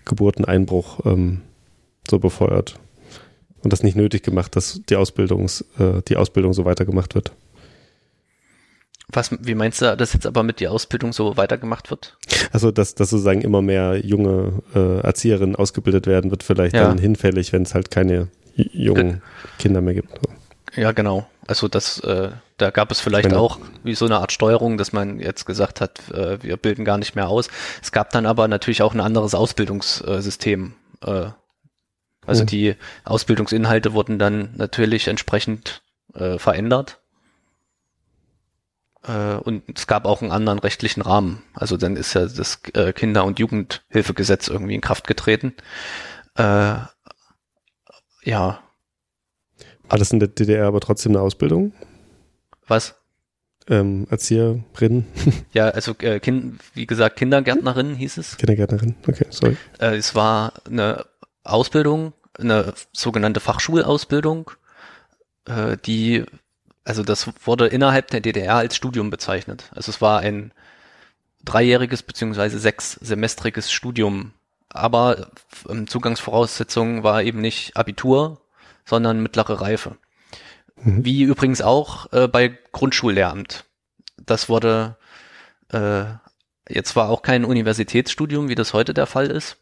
[0.05, 1.41] Geburteneinbruch ähm,
[2.09, 2.79] so befeuert.
[3.63, 7.31] Und das nicht nötig gemacht, dass die, Ausbildungs, äh, die Ausbildung so weitergemacht wird.
[9.13, 12.17] Was, wie meinst du, dass jetzt aber mit der Ausbildung so weitergemacht wird?
[12.51, 16.87] Also, dass, dass sozusagen immer mehr junge äh, Erzieherinnen ausgebildet werden, wird vielleicht Ja.
[16.87, 19.21] dann hinfällig, wenn es halt keine jungen
[19.59, 20.19] Kinder mehr gibt.
[20.75, 21.27] Ja, genau.
[21.47, 23.41] Also das, äh, da gab es vielleicht Genau.
[23.41, 26.97] auch wie so eine Art Steuerung, dass man jetzt gesagt hat, äh, wir bilden gar
[26.97, 27.47] nicht mehr aus.
[27.81, 30.73] Es gab dann aber natürlich auch ein anderes Ausbildungssystem.
[31.05, 31.27] Äh,
[32.25, 32.47] also Mhm.
[32.47, 35.81] die Ausbildungsinhalte wurden dann natürlich entsprechend
[36.13, 36.99] äh, verändert.
[39.07, 41.41] Äh, und es gab auch einen anderen rechtlichen Rahmen.
[41.53, 45.53] Also dann ist ja das äh, Kinder- und Jugendhilfegesetz irgendwie in Kraft getreten.
[46.35, 46.75] Äh,
[48.23, 48.59] ja,
[49.89, 51.73] War das in der DDR aber trotzdem eine Ausbildung?
[52.67, 52.95] was?
[53.69, 55.05] Ähm, Erzieherin,
[55.53, 58.37] Ja, also äh, kind, wie gesagt, Kindergärtnerin hieß es.
[58.37, 58.95] Kindergärtnerin?
[59.07, 59.57] Okay, sorry.
[59.79, 61.05] Äh, es war eine
[61.43, 64.51] Ausbildung, eine sogenannte Fachschulausbildung,
[65.45, 66.23] äh, die,
[66.87, 69.69] also das wurde innerhalb der DDR als Studium bezeichnet.
[69.75, 70.53] Also es war ein
[71.43, 74.31] dreijähriges beziehungsweise sechssemestriges Studium.
[74.69, 75.27] Aber
[75.67, 78.39] ähm, Zugangsvoraussetzung war eben nicht Abitur,
[78.85, 79.97] sondern mittlere Reife.
[80.77, 81.03] Mhm.
[81.03, 83.65] Wie übrigens auch äh, bei Grundschullehramt.
[84.25, 84.95] Das wurde
[85.73, 86.05] äh,
[86.69, 89.57] jetzt war auch kein Universitätsstudium, wie das heute der Fall ist,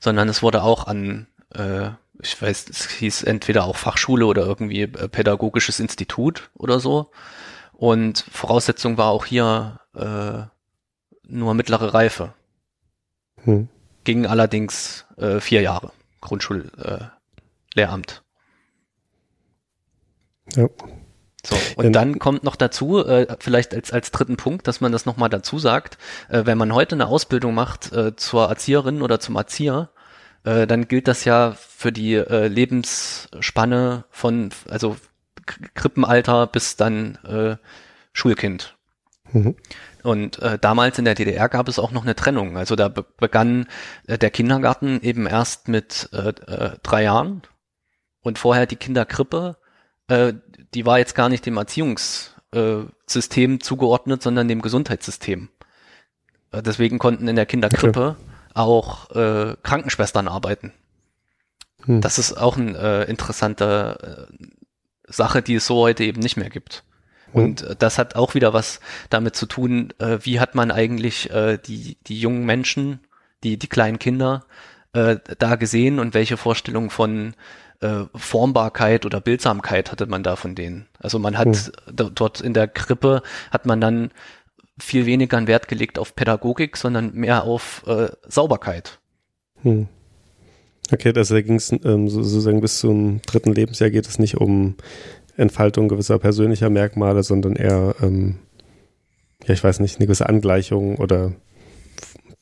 [0.00, 1.90] sondern es wurde auch an, äh,
[2.22, 7.10] ich weiß, es hieß entweder auch Fachschule oder irgendwie äh, pädagogisches Institut oder so.
[7.72, 10.42] Und Voraussetzung war auch hier äh,
[11.26, 12.34] nur mittlere Reife.
[13.44, 13.68] Hm.
[14.04, 17.10] Ging allerdings äh, vier Jahre Grundschullehramt.
[17.76, 17.80] Äh.
[20.60, 20.68] Ja.
[21.44, 24.92] So, und Ja, dann kommt noch dazu, äh, vielleicht als, als dritten Punkt, dass man
[24.92, 25.96] das nochmal dazu sagt,
[26.28, 29.90] äh, wenn man heute eine Ausbildung macht äh, zur Erzieherin oder zum Erzieher,
[30.44, 34.96] äh, dann gilt das ja für die äh, Lebensspanne von, also
[35.74, 37.56] Krippenalter bis dann äh,
[38.12, 38.76] Schulkind.
[39.32, 39.56] Mhm.
[40.02, 42.56] Und äh, damals in der DDR gab es auch noch eine Trennung.
[42.56, 43.66] Also da be begann
[44.06, 47.42] äh, der Kindergarten eben erst mit äh, äh, drei Jahren
[48.22, 49.56] und vorher die Kinderkrippe,
[50.08, 50.32] äh,
[50.74, 55.50] die war jetzt gar nicht dem Erziehungssystem äh, zugeordnet, sondern dem Gesundheitssystem.
[56.52, 58.16] Äh, deswegen konnten in der Kinderkrippe
[58.54, 60.72] auch äh, Krankenschwestern arbeiten.
[61.84, 62.00] Hm.
[62.00, 66.50] Das ist auch eine äh, interessante äh, Sache, die es so heute eben nicht mehr
[66.50, 66.84] gibt.
[67.32, 71.30] Und äh, das hat auch wieder was damit zu tun, äh, wie hat man eigentlich
[71.30, 73.00] äh, die, die jungen Menschen,
[73.44, 74.46] die, die kleinen Kinder
[74.92, 77.34] äh, da gesehen und welche Vorstellung von
[77.80, 80.88] äh, Formbarkeit oder Bildsamkeit hatte man da von denen.
[80.98, 84.10] Also man hat do- dort in der Krippe hat man dann
[84.80, 88.98] viel weniger einen Wert gelegt auf Pädagogik, sondern mehr auf äh, Sauberkeit.
[89.62, 89.86] Hm.
[90.92, 94.36] Okay, also da ging es ähm, so- sozusagen bis zum dritten Lebensjahr geht es nicht
[94.38, 94.74] um
[95.36, 98.38] Entfaltung gewisser persönlicher Merkmale, sondern eher, ähm,
[99.46, 101.32] ja, ich weiß nicht, eine gewisse Angleichung oder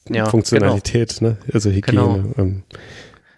[0.09, 1.37] Ja, Funktionalität, ne?
[1.53, 2.01] Also Hygiene.
[2.01, 2.25] Genau.
[2.39, 2.63] Ähm,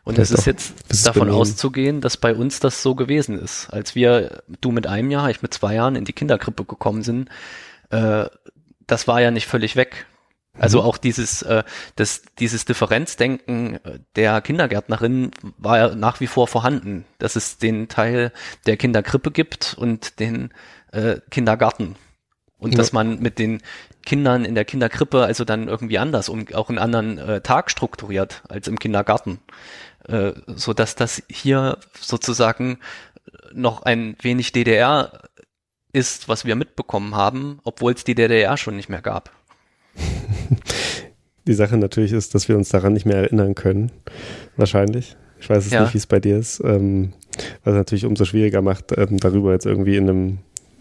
[0.04, 1.40] Und es ist jetzt davon Benehmen.
[1.40, 3.68] auszugehen, dass bei uns das so gewesen ist.
[3.70, 7.28] Als wir, du mit einem Jahr, ich mit zwei Jahren in die Kinderkrippe gekommen sind,
[7.90, 8.26] äh,
[8.90, 10.06] das war ja nicht völlig weg.
[10.58, 11.62] Also auch dieses, äh,
[11.96, 17.88] das, dieses Differenzdenken äh, der Kindergärtnerin war ja nach wie vor vorhanden, dass es den
[17.88, 18.32] Teil
[18.66, 20.52] der Kinderkrippe gibt und den
[20.92, 21.94] äh, Kindergarten.
[22.58, 22.78] Und Ja.
[22.78, 23.62] dass man mit den
[24.04, 28.42] Kindern in der Kinderkrippe also dann irgendwie anders und auch einen anderen äh, Tag strukturiert
[28.48, 29.38] als im Kindergarten.
[30.08, 32.80] Äh, so dass das hier sozusagen
[33.52, 35.29] noch ein wenig DDR
[35.92, 39.30] ist, was wir mitbekommen haben, obwohl es die DDR schon nicht mehr gab.
[41.46, 43.90] die Sache natürlich ist, dass wir uns daran nicht mehr erinnern können.
[44.56, 45.16] Wahrscheinlich.
[45.40, 45.82] Ich weiß es Ja.
[45.82, 46.60] nicht, wie es bei dir ist.
[46.64, 47.12] Ähm,
[47.64, 50.38] was natürlich umso schwieriger macht, ähm, darüber jetzt irgendwie in einem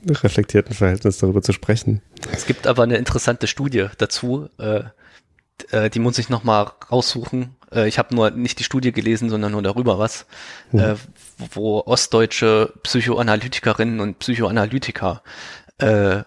[0.08, 2.02] reflektierten Verhältnis darüber zu sprechen.
[2.32, 4.84] Es gibt aber eine interessante Studie dazu, äh,
[5.72, 7.56] äh, die muss ich nochmal raussuchen.
[7.72, 10.26] Äh, ich habe nur nicht die Studie gelesen, sondern nur darüber was,
[10.74, 10.96] äh,
[11.40, 15.24] wo ostdeutsche Psychoanalytikerinnen und Psychoanalytiker
[15.78, 16.24] äh,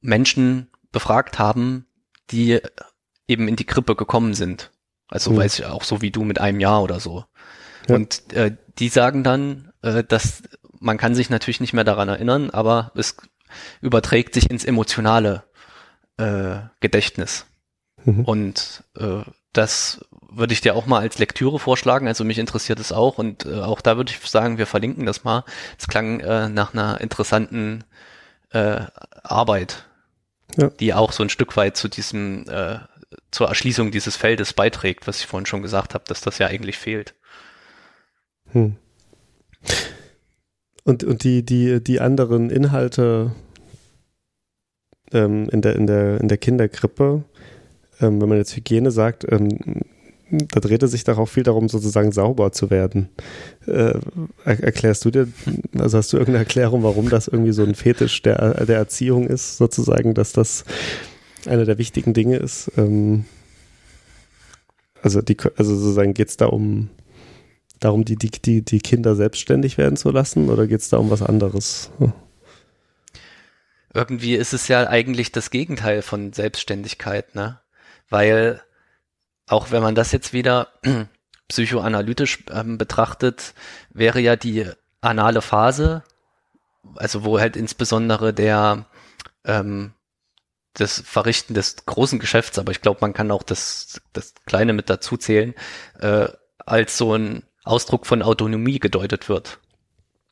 [0.00, 1.86] Menschen befragt haben,
[2.30, 2.60] die
[3.28, 4.70] eben in die Krippe gekommen sind.
[5.08, 5.36] Also Mhm.
[5.36, 7.24] weiß ich auch so wie du mit einem Jahr oder so.
[7.88, 7.96] Ja.
[7.96, 10.42] Und äh, die sagen dann, äh, dass
[10.80, 13.16] man kann sich natürlich nicht mehr daran erinnern, aber es
[13.80, 15.44] überträgt sich ins emotionale
[16.16, 17.46] äh, Gedächtnis.
[18.04, 18.24] Mhm.
[18.24, 20.04] Und äh, das
[20.36, 22.08] würde ich dir auch mal als Lektüre vorschlagen.
[22.08, 25.24] Also mich interessiert es auch und äh, auch da würde ich sagen, wir verlinken das
[25.24, 25.44] mal.
[25.78, 27.84] Es klang äh, nach einer interessanten
[28.50, 28.82] äh,
[29.22, 29.84] Arbeit,
[30.56, 30.68] Ja.
[30.68, 32.78] die auch so ein Stück weit zu diesem äh,
[33.30, 36.78] zur Erschließung dieses Feldes beiträgt, was ich vorhin schon gesagt habe, dass das ja eigentlich
[36.78, 37.14] fehlt.
[38.52, 38.76] Hm.
[40.84, 43.34] Und, und die, die, die anderen Inhalte
[45.12, 47.24] ähm, in, der, in, der, in der Kinderkrippe,
[48.00, 49.82] ähm, wenn man jetzt Hygiene sagt, ähm,
[50.30, 53.08] da dreht es sich doch auch viel darum, sozusagen sauber zu werden.
[53.66, 53.98] Äh,
[54.44, 55.28] er, erklärst du dir,
[55.78, 59.58] also hast du irgendeine Erklärung, warum das irgendwie so ein Fetisch der, der Erziehung ist,
[59.58, 60.64] sozusagen, dass das
[61.46, 62.72] einer der wichtigen Dinge ist?
[62.76, 63.26] Ähm,
[65.02, 66.88] also, die, also sozusagen geht es da um
[67.80, 71.10] darum, die, die, die, die Kinder selbstständig werden zu lassen oder geht es da um
[71.10, 71.90] was anderes?
[73.92, 77.60] Irgendwie ist es ja eigentlich das Gegenteil von Selbstständigkeit, ne?
[78.08, 78.60] Weil
[79.46, 80.68] auch wenn man das jetzt wieder
[81.48, 83.54] psychoanalytisch ähm, betrachtet,
[83.90, 84.66] wäre ja die
[85.00, 86.02] anale Phase,
[86.96, 88.86] also wo halt insbesondere der
[89.44, 89.92] ähm,
[90.74, 94.90] das Verrichten des großen Geschäfts, aber ich glaube, man kann auch das, das Kleine mit
[94.90, 95.54] dazu zählen,
[96.00, 96.28] äh,
[96.58, 99.60] als so ein Ausdruck von Autonomie gedeutet wird.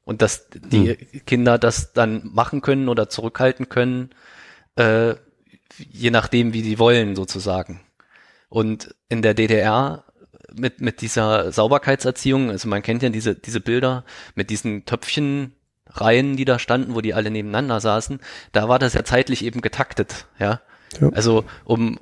[0.05, 0.97] Und dass die
[1.27, 4.11] Kinder das dann machen können oder zurückhalten können,
[4.75, 5.15] äh,
[5.79, 7.81] je nachdem, wie sie wollen, sozusagen.
[8.53, 10.05] Und in der DDR
[10.53, 16.45] mit, mit dieser Sauberkeitserziehung, also man kennt ja diese, diese Bilder mit diesen Töpfchenreihen, die
[16.45, 18.21] da standen, wo die alle nebeneinander saßen,
[18.53, 20.61] da war das ja zeitlich eben getaktet, ja.
[21.01, 21.09] Ja.
[21.15, 21.99] Also um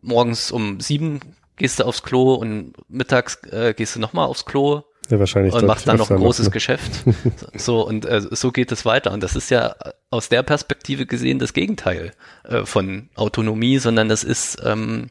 [0.00, 1.18] morgens um sieben
[1.56, 5.54] gehst du aufs Klo und mittags äh, gehst du nochmal aufs Klo Ja, wahrscheinlich.
[5.54, 6.52] und machst dann noch ein großes ne?
[6.52, 7.02] Geschäft.
[7.56, 9.10] So, und äh, so geht es weiter.
[9.10, 9.74] Und das ist ja
[10.10, 12.12] aus der Perspektive gesehen das Gegenteil
[12.44, 15.10] äh, von Autonomie, sondern das ist ähm,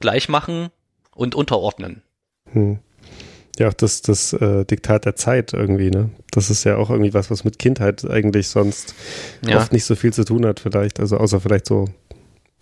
[0.00, 0.68] gleich machen
[1.14, 2.02] und unterordnen.
[2.52, 2.78] Hm.
[3.58, 6.10] Ja, auch das, das äh, Diktat der Zeit irgendwie, ne?
[6.30, 8.94] Das ist ja auch irgendwie was, was mit Kindheit eigentlich sonst
[9.46, 9.58] Ja.
[9.58, 10.98] oft nicht so viel zu tun hat, vielleicht.
[11.00, 11.86] Also außer vielleicht so,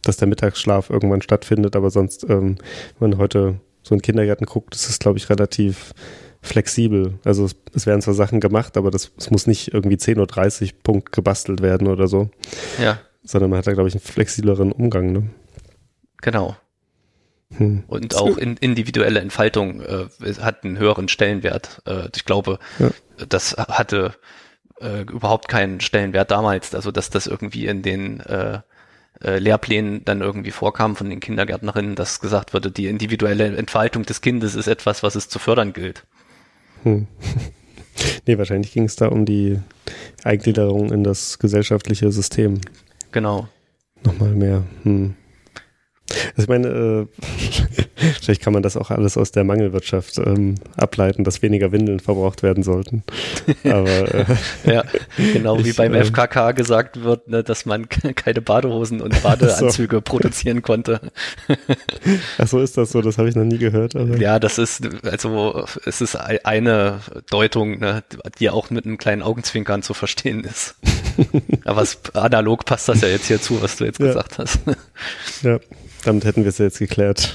[0.03, 2.57] dass der Mittagsschlaf irgendwann stattfindet, aber sonst, ähm,
[2.99, 5.93] wenn man heute so in den Kindergarten guckt, ist es, glaube ich, relativ
[6.41, 7.19] flexibel.
[7.25, 10.79] Also es, es werden zwar Sachen gemacht, aber das, es muss nicht irgendwie 10.30 Uhr
[10.83, 12.31] Punkt gebastelt werden oder so,
[12.81, 15.31] Ja, sondern man hat da, glaube ich, einen flexibleren Umgang, ne?
[16.23, 16.57] genau.
[17.57, 17.85] Hm.
[17.87, 20.07] Und auch in, individuelle Entfaltung äh,
[20.41, 21.81] hat einen höheren Stellenwert.
[21.87, 22.91] Äh, ich glaube, Ja.
[23.29, 24.15] das hatte
[24.81, 26.75] äh, überhaupt keinen Stellenwert damals.
[26.75, 28.61] Also dass das irgendwie in den äh,
[29.23, 34.21] äh, Lehrplänen dann irgendwie vorkam von den Kindergärtnerinnen, dass gesagt wurde, die individuelle Entfaltung des
[34.21, 36.05] Kindes ist etwas, was es zu fördern gilt.
[36.83, 37.07] Hm.
[38.27, 39.59] Nee, wahrscheinlich ging es da um die
[40.23, 42.61] Eingliederung in das gesellschaftliche System.
[43.11, 43.49] Genau.
[44.05, 44.63] Nochmal mehr.
[44.85, 45.17] Hm.
[46.11, 47.07] Also ich meine, äh,
[48.21, 52.43] vielleicht kann man das auch alles aus der Mangelwirtschaft ähm, ableiten, dass weniger Windeln verbraucht
[52.43, 53.03] werden sollten.
[53.65, 54.25] Aber äh,
[54.65, 54.85] Ja,
[55.17, 60.01] genau wie Ich, beim ähm, FKK gesagt wird, ne, dass man keine Badehosen und Badeanzüge
[60.01, 61.01] produzieren konnte.
[62.39, 63.97] ach so ist das so, das habe ich noch nie gehört.
[63.97, 68.03] Aber, Ja, das ist, also, es ist ei- eine Deutung, ne,
[68.39, 70.77] die auch mit einem kleinen Augenzwinkern zu verstehen ist.
[71.65, 74.07] Aber es, analog passt das ja jetzt hier zu, was du jetzt Ja.
[74.07, 74.59] gesagt hast.
[75.43, 75.59] ja,
[76.05, 77.35] damit hätten wir es jetzt geklärt.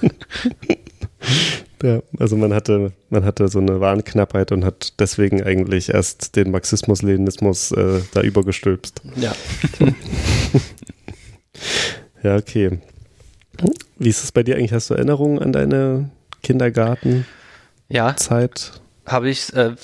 [1.82, 6.50] ja, also man hatte, man hatte so eine Warenknappheit und hat deswegen eigentlich erst den
[6.50, 9.02] Marxismus-Leninismus äh, da übergestülpst.
[9.16, 9.34] Ja.
[12.26, 12.80] Ja, okay.
[13.98, 14.72] Wie ist es bei dir eigentlich?
[14.72, 16.10] Hast du Erinnerungen an deine
[16.42, 17.24] Kindergartenzeit?
[17.88, 18.16] Ja,
[19.06, 19.76] habe ich, äh,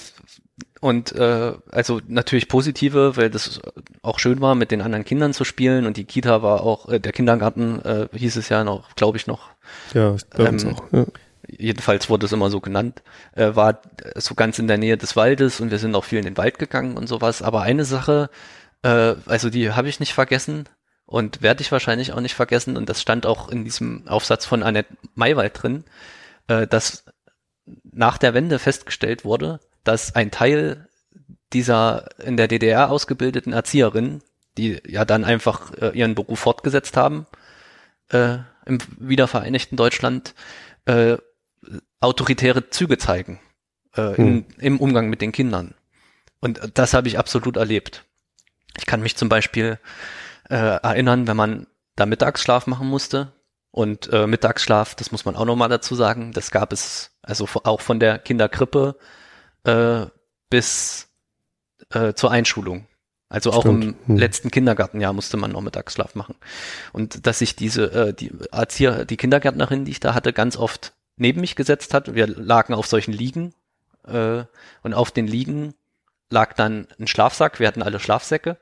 [0.82, 3.60] und äh, also natürlich positive, weil das
[4.02, 6.98] auch schön war, mit den anderen Kindern zu spielen und die Kita war auch, äh,
[6.98, 9.50] der Kindergarten äh, hieß es ja noch, glaube ich noch,
[9.94, 10.82] Ja, bei uns Ähm, auch.
[10.92, 11.04] Ja.
[11.46, 13.04] jedenfalls wurde es immer so genannt,
[13.36, 13.80] äh, war
[14.16, 16.58] so ganz in der Nähe des Waldes und wir sind auch viel in den Wald
[16.58, 17.42] gegangen und sowas.
[17.42, 18.28] Aber eine Sache,
[18.82, 20.68] äh, also die habe ich nicht vergessen
[21.06, 24.64] und werde ich wahrscheinlich auch nicht vergessen und das stand auch in diesem Aufsatz von
[24.64, 25.84] Annette Maywald drin,
[26.48, 27.04] äh, dass
[27.84, 30.88] nach der Wende festgestellt wurde, dass ein Teil
[31.52, 34.22] dieser in der DDR ausgebildeten Erzieherinnen,
[34.56, 37.26] die ja dann einfach äh, ihren Beruf fortgesetzt haben,
[38.10, 40.34] äh, im wiedervereinigten Deutschland,
[40.86, 41.16] äh,
[42.00, 43.40] autoritäre Züge zeigen
[43.96, 45.74] äh, in, im Umgang mit den Kindern.
[46.40, 48.04] Und das habe ich absolut erlebt.
[48.76, 49.78] Ich kann mich zum Beispiel
[50.48, 51.66] äh, erinnern, wenn man
[51.96, 53.32] da Mittagsschlaf machen musste.
[53.70, 57.80] Und äh, Mittagsschlaf, das muss man auch nochmal dazu sagen, das gab es also auch
[57.80, 58.96] von der Kinderkrippe
[59.64, 60.06] äh,
[60.50, 61.08] bis
[61.90, 62.86] äh, zur Einschulung.
[63.28, 63.84] Also auch Stimmt.
[63.84, 64.16] im Hm.
[64.18, 66.34] letzten Kindergartenjahr musste man noch Mittagsschlaf machen.
[66.92, 70.92] Und dass sich diese, äh, die Erzieher, die Kindergärtnerin, die ich da hatte, ganz oft
[71.16, 72.14] neben mich gesetzt hat.
[72.14, 73.54] Wir lagen auf solchen Liegen
[74.06, 74.44] äh,
[74.82, 75.74] und auf den Liegen
[76.28, 77.58] lag dann ein Schlafsack.
[77.58, 78.58] Wir hatten alle Schlafsäcke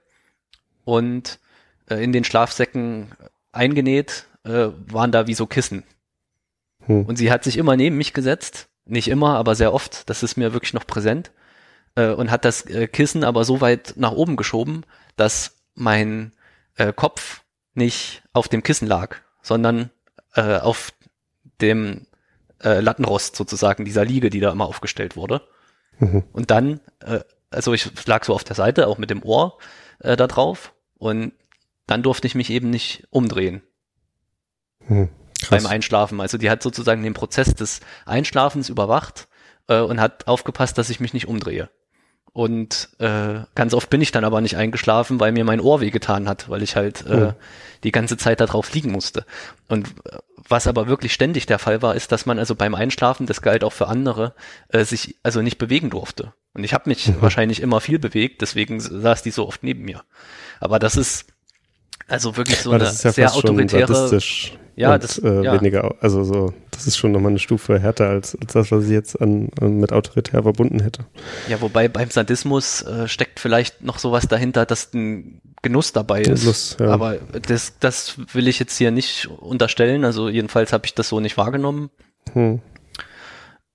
[0.84, 1.40] und
[1.88, 3.10] äh, in den Schlafsäcken
[3.52, 5.82] eingenäht äh, waren da wie so Kissen.
[6.86, 7.06] Hm.
[7.06, 10.08] Und sie hat sich immer neben mich gesetzt, nicht immer, aber sehr oft.
[10.08, 11.30] Das ist mir wirklich noch präsent
[11.94, 14.84] äh, und hat das äh, Kissen aber so weit nach oben geschoben,
[15.16, 16.32] dass mein
[16.76, 17.42] äh, Kopf
[17.74, 19.90] nicht auf dem Kissen lag, sondern
[20.34, 20.92] äh, auf
[21.60, 22.06] dem
[22.62, 25.42] äh, Lattenrost sozusagen dieser Liege, die da immer aufgestellt wurde.
[25.98, 26.24] Mhm.
[26.32, 29.58] Und dann, äh, also ich lag so auf der Seite, auch mit dem Ohr
[30.00, 31.32] äh, da drauf und
[31.86, 33.62] dann durfte ich mich eben nicht umdrehen
[34.86, 35.08] Hm.
[35.40, 35.62] Krass.
[35.62, 36.20] beim Einschlafen.
[36.20, 39.28] Also die hat sozusagen den Prozess des Einschlafens überwacht
[39.68, 41.70] äh, und hat aufgepasst, dass ich mich nicht umdrehe.
[42.32, 46.28] Und äh, ganz oft bin ich dann aber nicht eingeschlafen, weil mir mein Ohr wehgetan
[46.28, 47.34] hat, weil ich halt äh, Oh.
[47.82, 49.24] die ganze Zeit da drauf liegen musste.
[49.66, 53.26] Und äh, was aber wirklich ständig der Fall war, ist, dass man also beim Einschlafen,
[53.26, 54.34] das galt auch für andere,
[54.68, 56.32] äh, sich also nicht bewegen durfte.
[56.54, 57.16] Und ich habe mich Mhm.
[57.20, 60.02] wahrscheinlich immer viel bewegt, deswegen saß die so oft neben mir.
[60.60, 61.26] Aber das ist
[62.06, 64.20] also wirklich so Aber eine ja sehr autoritäre.
[64.76, 65.52] Ja, und, das- äh, ja.
[65.60, 68.90] weniger, also so, das ist schon nochmal eine Stufe härter als, als das, was ich
[68.90, 71.04] jetzt an, an mit autoritär verbunden hätte.
[71.48, 76.40] Ja, wobei beim Sadismus äh, steckt vielleicht noch sowas dahinter, dass ein Genuss dabei ist.
[76.42, 76.88] Genuss, ja.
[76.88, 77.16] Aber
[77.46, 80.04] das, das will ich jetzt hier nicht unterstellen.
[80.04, 81.90] Also jedenfalls habe ich das so nicht wahrgenommen.
[82.32, 82.60] Hm.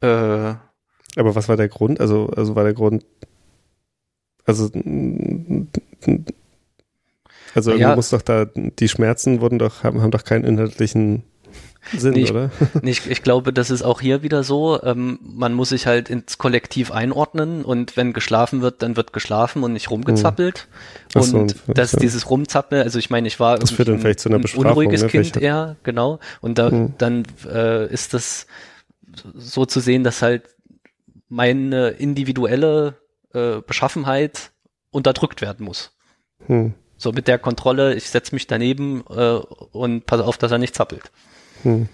[0.01, 1.99] Äh, Aber was war der Grund?
[1.99, 3.05] Also, also war der Grund,
[4.45, 4.69] also,
[7.53, 7.95] also irgendwie Ja.
[7.95, 11.23] muss doch da, die Schmerzen wurden doch, haben, haben doch keinen inhaltlichen
[11.95, 12.49] Sinn, Nee, ich- oder?
[12.81, 14.81] ich, ich glaube, das ist auch hier wieder so.
[14.81, 19.61] Ähm, man muss sich halt ins Kollektiv einordnen und wenn geschlafen wird, dann wird geschlafen
[19.63, 20.67] und nicht rumgezappelt.
[21.13, 21.99] Ach so, und dass ja.
[21.99, 24.71] dieses Rumzappeln, also ich meine, ich war Das führt dann vielleicht zu einer ein Bestrafung,
[24.71, 25.09] unruhiges ne?
[25.09, 26.19] Kind eher, genau.
[26.41, 26.93] Und da, Hm.
[26.97, 28.47] dann äh, ist das
[29.35, 30.49] so zu sehen, dass halt
[31.29, 32.95] meine individuelle
[33.33, 34.51] äh, Beschaffenheit
[34.89, 35.91] unterdrückt werden muss.
[36.47, 36.73] Hm.
[36.97, 39.37] So mit der Kontrolle, ich setze mich daneben äh,
[39.71, 41.11] und passe auf, dass er nicht zappelt.
[41.63, 41.87] Hm.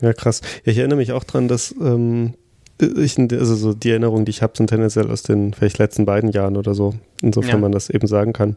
[0.00, 0.40] Ja, krass.
[0.64, 2.34] Ja, ich erinnere mich auch dran, dass ähm,
[2.80, 6.30] ich, also so die Erinnerungen, die ich habe, sind tendenziell aus den vielleicht letzten beiden
[6.30, 7.58] Jahren oder so, insofern Ja.
[7.58, 8.56] man das eben sagen kann,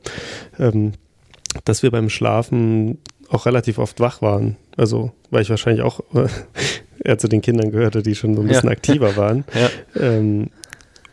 [0.57, 0.93] ähm,
[1.65, 2.97] dass wir beim Schlafen
[3.29, 4.55] auch relativ oft wach waren.
[4.77, 6.27] Also, weil ich wahrscheinlich auch äh,
[7.03, 8.53] eher zu den Kindern gehörte, die schon so ein Ja.
[8.53, 9.43] bisschen aktiver waren.
[9.53, 9.69] Ja.
[10.01, 10.49] Ähm,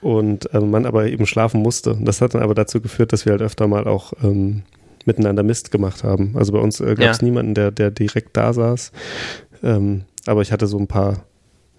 [0.05, 1.97] und ähm, man aber eben schlafen musste.
[2.01, 4.63] Das hat dann aber dazu geführt, dass wir halt öfter mal auch ähm,
[5.07, 6.35] miteinander Mist gemacht haben.
[6.37, 7.25] Also bei uns äh, gab es Ja.
[7.25, 8.93] niemanden, der, der direkt da saß.
[9.63, 11.25] Ähm, aber ich hatte so ein paar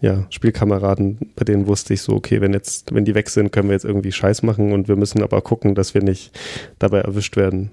[0.01, 3.69] ja, Spielkameraden, bei denen wusste ich so, okay, wenn jetzt, wenn die weg sind, können
[3.69, 6.37] wir jetzt irgendwie Scheiß machen und wir müssen aber gucken, dass wir nicht
[6.79, 7.71] dabei erwischt werden.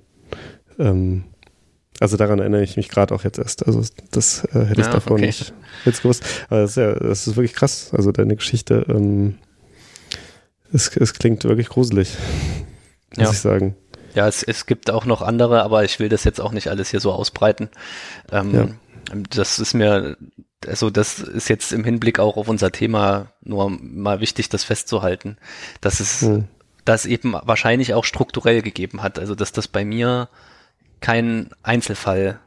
[0.79, 1.25] Ähm,
[2.01, 3.67] also daran erinnere ich mich gerade auch jetzt erst.
[3.67, 5.27] Also das äh, hätte ich Ja, davor okay.
[5.27, 5.53] nicht
[5.85, 6.25] jetzt gewusst.
[6.49, 7.91] Aber das ist ja, das ist wirklich krass.
[7.97, 9.35] Also deine Geschichte, ähm,
[10.73, 12.17] es, es klingt wirklich gruselig,
[13.17, 13.31] muss Ja.
[13.31, 13.77] ich sagen.
[14.15, 16.91] Ja, es, es gibt auch noch andere, aber ich will das jetzt auch nicht alles
[16.91, 17.71] hier so ausbreiten.
[18.31, 18.77] Ähm,
[19.31, 20.17] Das ist mir,
[20.67, 25.37] also das ist jetzt im Hinblick auch auf unser Thema nur mal wichtig, das festzuhalten,
[25.81, 26.45] dass es Hm.
[26.85, 29.19] das eben wahrscheinlich auch strukturell gegeben hat.
[29.19, 30.29] Also dass das bei mir
[31.01, 32.39] kein Einzelfall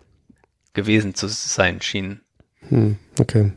[0.73, 2.21] gewesen zu sein schien.
[2.69, 3.51] Hm, okay.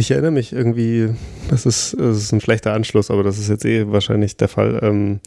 [0.00, 1.10] Ich erinnere mich irgendwie,
[1.50, 4.80] das ist, das ist ein schlechter Anschluss, aber das ist jetzt eh wahrscheinlich der Fall,
[4.82, 5.20] ähm,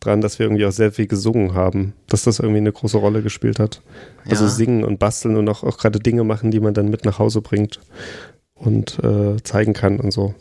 [0.00, 3.20] dran, dass wir irgendwie auch sehr viel gesungen haben, dass das irgendwie eine große Rolle
[3.20, 3.82] gespielt hat.
[4.26, 4.50] Also Ja.
[4.50, 7.42] singen und basteln und auch, auch gerade Dinge machen, die man dann mit nach Hause
[7.42, 7.80] bringt
[8.54, 10.34] und äh, zeigen kann und so.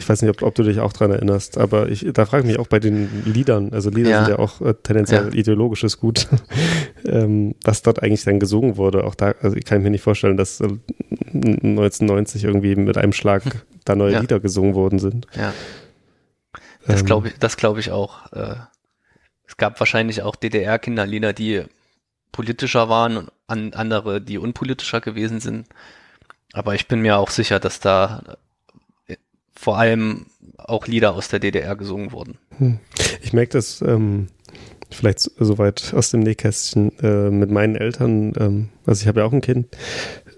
[0.00, 2.46] Ich weiß nicht, ob, ob du dich auch dran erinnerst, aber ich, da frage ich
[2.46, 4.24] mich auch bei den Liedern, also Lieder Ja.
[4.24, 5.32] sind ja auch äh, tendenziell Ja.
[5.32, 6.28] ideologisches Gut,
[7.04, 9.04] ähm, was dort eigentlich dann gesungen wurde.
[9.04, 10.68] Auch da, also ich kann mir nicht vorstellen, dass äh,
[11.32, 13.42] 1990 irgendwie mit einem Schlag
[13.84, 14.20] da neue Ja.
[14.20, 15.26] Lieder gesungen worden sind.
[15.34, 15.52] Ja.
[16.86, 18.32] Das Ähm, glaube ich, das glaube ich auch.
[18.32, 18.54] Äh,
[19.46, 21.62] es gab wahrscheinlich auch DDR-Kinderlieder, die
[22.32, 25.66] politischer waren und an, andere, die unpolitischer gewesen sind.
[26.52, 28.36] Aber ich bin mir auch sicher, dass da
[29.58, 32.38] vor allem auch Lieder aus der DDR gesungen wurden.
[33.22, 34.28] Ich merke das ähm,
[34.90, 38.32] vielleicht so- soweit aus dem Nähkästchen äh, mit meinen Eltern.
[38.38, 39.66] Ähm, also ich habe ja auch ein Kind,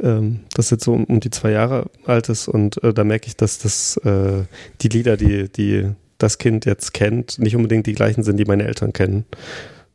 [0.01, 3.27] ähm, das jetzt so um, um die zwei Jahre alt ist und äh, da merke
[3.27, 4.45] ich, dass das äh,
[4.81, 8.65] die Lieder, die, die das Kind jetzt kennt, nicht unbedingt die gleichen sind, die meine
[8.65, 9.25] Eltern kennen.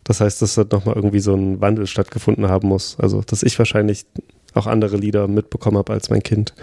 [0.04, 2.96] Das heißt, dass da nochmal irgendwie so ein Wandel stattgefunden haben muss.
[3.00, 4.06] Also, dass ich wahrscheinlich
[4.54, 6.54] auch andere Lieder mitbekommen habe als mein Kind.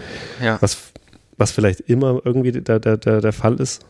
[0.41, 0.57] Ja.
[0.61, 0.77] Was,
[1.37, 3.85] was vielleicht immer irgendwie der, der, der, der Fall ist.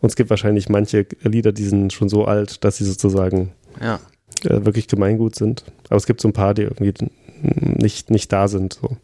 [0.00, 4.00] Und es gibt wahrscheinlich manche Lieder, die sind schon so alt, dass sie sozusagen Ja.
[4.44, 5.64] äh, wirklich Gemeingut sind.
[5.88, 6.94] Aber es gibt so ein paar, die irgendwie
[7.42, 8.74] nicht, nicht da sind.
[8.80, 8.96] So.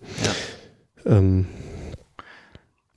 [1.06, 1.46] Ähm,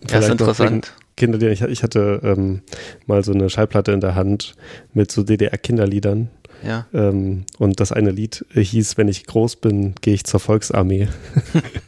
[0.09, 0.93] Ja, ist interessant.
[1.17, 2.61] Kinder, die ich, ich hatte ähm,
[3.05, 4.55] mal so eine Schallplatte in der Hand
[4.93, 6.29] mit so DDR-Kinderliedern.
[6.63, 6.85] Ja.
[6.93, 11.07] Ähm, und das eine Lied hieß, wenn ich groß bin, gehe ich zur Volksarmee.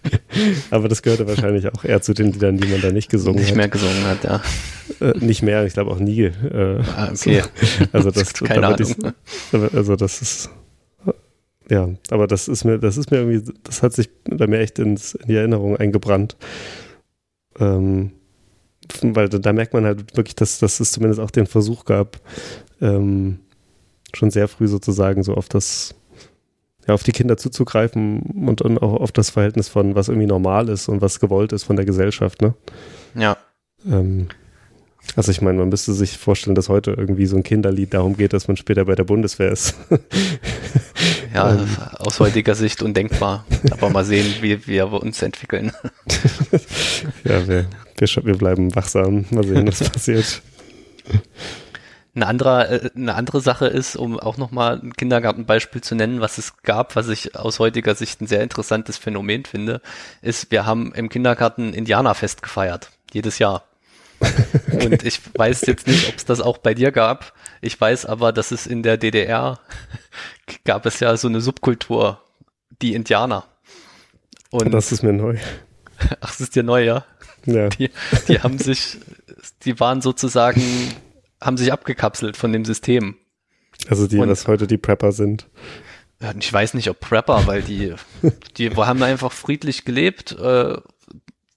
[0.71, 3.51] Aber das gehörte wahrscheinlich auch eher zu den Liedern, die man da nicht gesungen Nicht
[3.51, 3.57] hat.
[3.57, 4.41] mehr gesungen hat, ja.
[4.99, 6.21] Äh, nicht mehr, ich glaube auch nie.
[6.23, 7.41] Äh, Ah, okay.
[7.41, 7.85] so.
[7.91, 8.79] Also das, Keine Ahnung.
[9.51, 10.49] ich- also das ist
[11.69, 14.79] ja, aber das ist mir, das ist mir irgendwie, das hat sich bei mir echt
[14.79, 16.35] ins, in die Erinnerung eingebrannt.
[17.59, 18.11] Ähm,
[19.01, 22.19] weil da, da merkt man halt wirklich, dass, dass es zumindest auch den Versuch gab,
[22.81, 23.39] ähm,
[24.15, 25.95] schon sehr früh sozusagen so auf das,
[26.87, 30.69] ja, auf die Kinder zuzugreifen und, und auch auf das Verhältnis von was irgendwie normal
[30.69, 32.53] ist und was gewollt ist von der Gesellschaft, ne?
[33.15, 33.37] Ja.
[33.85, 34.27] Ähm,
[35.15, 38.33] also ich meine, man müsste sich vorstellen, dass heute irgendwie so ein Kinderlied darum geht,
[38.33, 39.75] dass man später bei der Bundeswehr ist.
[41.33, 41.67] Ja, Ähm.
[41.99, 43.45] aus heutiger Sicht undenkbar.
[43.71, 45.71] Aber mal sehen, wie, wir uns entwickeln.
[47.23, 47.65] ja, wir,
[47.97, 49.25] wir, wir bleiben wachsam.
[49.31, 50.41] Mal sehen, was passiert.
[52.15, 56.37] Eine andere, äh, eine andere Sache ist, um auch nochmal ein Kindergartenbeispiel zu nennen, was
[56.37, 59.81] es gab, was ich aus heutiger Sicht ein sehr interessantes Phänomen finde,
[60.21, 62.91] ist, wir haben im Kindergarten Indianerfest gefeiert.
[63.11, 63.63] Jedes Jahr.
[64.71, 67.33] Und ich weiß jetzt nicht, ob es das auch bei dir gab.
[67.61, 69.59] Ich weiß aber, dass es in der DDR
[70.65, 72.21] gab es ja so eine Subkultur,
[72.81, 73.45] die Indianer.
[74.51, 75.37] Und Das ist mir neu.
[76.21, 77.05] ach, es ist dir neu, ja?
[77.45, 77.89] Ja, Die,
[78.27, 78.99] die haben sich,
[79.63, 80.61] die waren sozusagen,
[81.45, 83.15] haben sich abgekapselt von dem System.
[83.89, 85.47] also die, Und- was heute die Prepper sind.
[86.39, 87.93] Ich weiß nicht, ob Prepper, weil die,
[88.57, 90.31] die haben einfach friedlich gelebt.
[90.31, 90.77] Äh,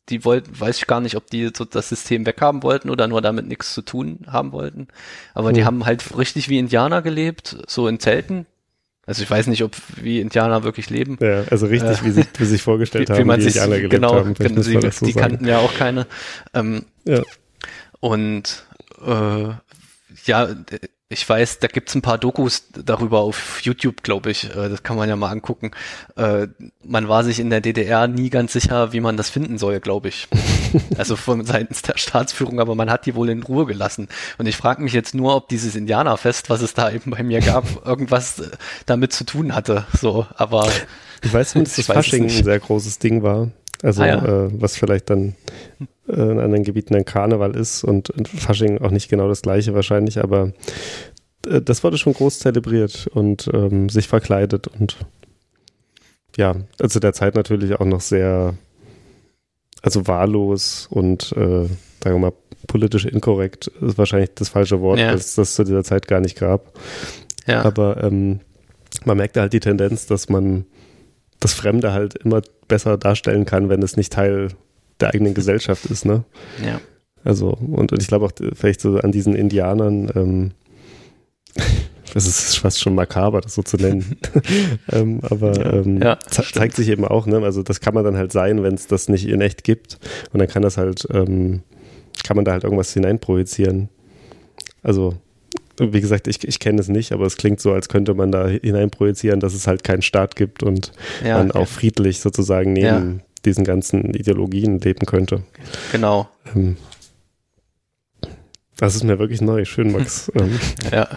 [0.08, 3.20] die wollten, weiß ich gar nicht, ob die so das System weghaben wollten oder nur
[3.22, 4.88] damit nichts zu tun haben wollten.
[5.34, 5.66] Aber die Hm.
[5.66, 8.46] haben halt richtig wie Indianer gelebt, so in Zelten.
[9.04, 11.16] Also ich weiß nicht, ob wie Indianer wirklich leben.
[11.20, 13.54] Ja, also richtig, Äh, wie, sich, wie sich vorgestellt wie, haben, wie man wie sich
[13.56, 14.34] Indianer gelebt genau, haben.
[14.34, 16.06] Genau sie, das so die kannten ja auch keine.
[16.54, 17.22] Ähm, Ja.
[18.00, 18.64] Und
[19.04, 19.48] äh,
[20.26, 20.48] ja,
[21.08, 24.50] ich weiß, da gibt's ein paar Dokus darüber auf YouTube, glaube ich.
[24.50, 25.70] Äh, das kann man ja mal angucken.
[26.16, 26.48] Äh,
[26.84, 30.08] man war sich in der DDR nie ganz sicher, wie man das finden soll, glaube
[30.08, 30.26] ich.
[30.98, 34.08] also von seitens der Staatsführung, aber man hat die wohl in Ruhe gelassen.
[34.38, 37.40] Und ich frage mich jetzt nur, ob dieses Indianerfest, was es da eben bei mir
[37.40, 38.50] gab, irgendwas äh,
[38.86, 39.86] damit zu tun hatte.
[39.92, 40.68] So, aber
[41.22, 43.50] Ich weiß dass es Fasching ein sehr großes Ding war.
[43.82, 44.24] Also Ah, ja.
[44.46, 45.36] äh, was vielleicht dann
[45.80, 49.74] äh, in anderen Gebieten ein Karneval ist und in Fasching auch nicht genau das gleiche
[49.74, 50.52] wahrscheinlich, aber
[51.48, 54.96] äh, das wurde schon groß zelebriert und ähm, sich verkleidet und
[56.36, 58.54] ja, also der Zeit natürlich auch noch sehr,
[59.82, 61.64] also wahllos und äh,
[62.02, 62.32] sagen wir mal
[62.66, 65.08] politisch inkorrekt ist wahrscheinlich das falsche Wort, Ja.
[65.08, 66.72] weil es das zu dieser Zeit gar nicht gab.
[67.46, 68.40] ja, Aber ähm,
[69.04, 70.66] man merkt halt die Tendenz, dass man
[71.40, 74.48] das Fremde halt immer besser darstellen kann, wenn es nicht Teil
[75.00, 76.24] der eigenen Gesellschaft ist, ne?
[76.64, 76.80] ja.
[77.24, 80.50] Also, und, und ich glaube auch vielleicht so an diesen Indianern, ähm,
[82.14, 84.16] das ist fast schon makaber, das so zu nennen.
[84.92, 85.72] ähm, aber Ja.
[85.72, 86.54] ähm, Ja, ze stimmt.
[86.62, 87.38] zeigt sich eben auch, ne?
[87.42, 89.98] Also das kann man dann halt sein, wenn es das nicht in echt gibt.
[90.32, 91.62] Und dann kann das halt, ähm,
[92.24, 93.88] kann man da halt irgendwas hineinprojizieren.
[94.84, 95.14] Also,
[95.80, 98.46] wie gesagt, ich, ich kenne es nicht, aber es klingt so, als könnte man da
[98.48, 100.92] hineinprojizieren, dass es halt keinen Staat gibt und
[101.24, 105.42] ja man auch friedlich sozusagen neben diesen ganzen Ideologien leben könnte.
[105.92, 106.28] genau.
[106.54, 106.76] Ähm,
[108.76, 109.64] das ist mir wirklich neu.
[109.64, 110.30] Schön, Max.
[110.34, 110.60] ähm,
[110.92, 111.08] Ja.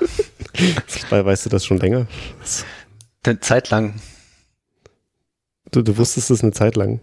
[1.10, 2.08] weißt du das schon länger?
[3.26, 3.96] Eine Zeit lang
[5.72, 7.00] du, du wusstest es eine Zeit lang.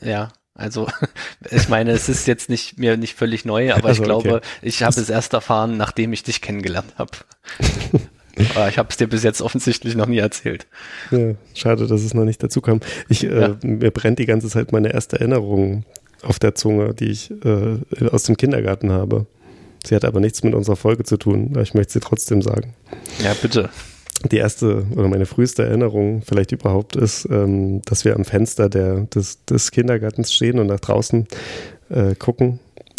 [0.00, 0.88] Ja, also
[1.50, 4.46] ich meine, es ist jetzt nicht mir nicht völlig neu, aber Also, ich glaube, okay.
[4.62, 7.12] ich habe es erst erfahren, nachdem ich dich kennengelernt habe.
[8.54, 10.66] aber ich habe es dir bis jetzt offensichtlich noch nie erzählt.
[11.10, 12.80] Ja, schade, dass es noch nicht dazu kam.
[13.08, 13.56] Ich, äh, Ja.
[13.62, 15.84] Mir brennt die ganze Zeit meine erste Erinnerung
[16.22, 17.78] auf der Zunge, die ich äh,
[18.10, 19.26] aus dem Kindergarten habe.
[19.84, 22.74] Sie hat aber nichts mit unserer Folge zu tun, aber ich möchte sie trotzdem sagen.
[23.22, 23.70] Ja, bitte.
[24.32, 29.02] Die erste oder meine früheste Erinnerung vielleicht überhaupt ist, ähm, dass wir am Fenster der,
[29.02, 31.28] des, des Kindergartens stehen und nach draußen
[31.88, 32.58] äh, gucken.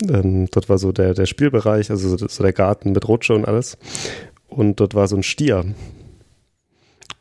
[0.10, 3.46] Ähm, dort war so der, der Spielbereich, also so, so der Garten mit Rutsche und
[3.46, 3.78] alles.
[4.50, 5.66] Und dort war so ein Stier.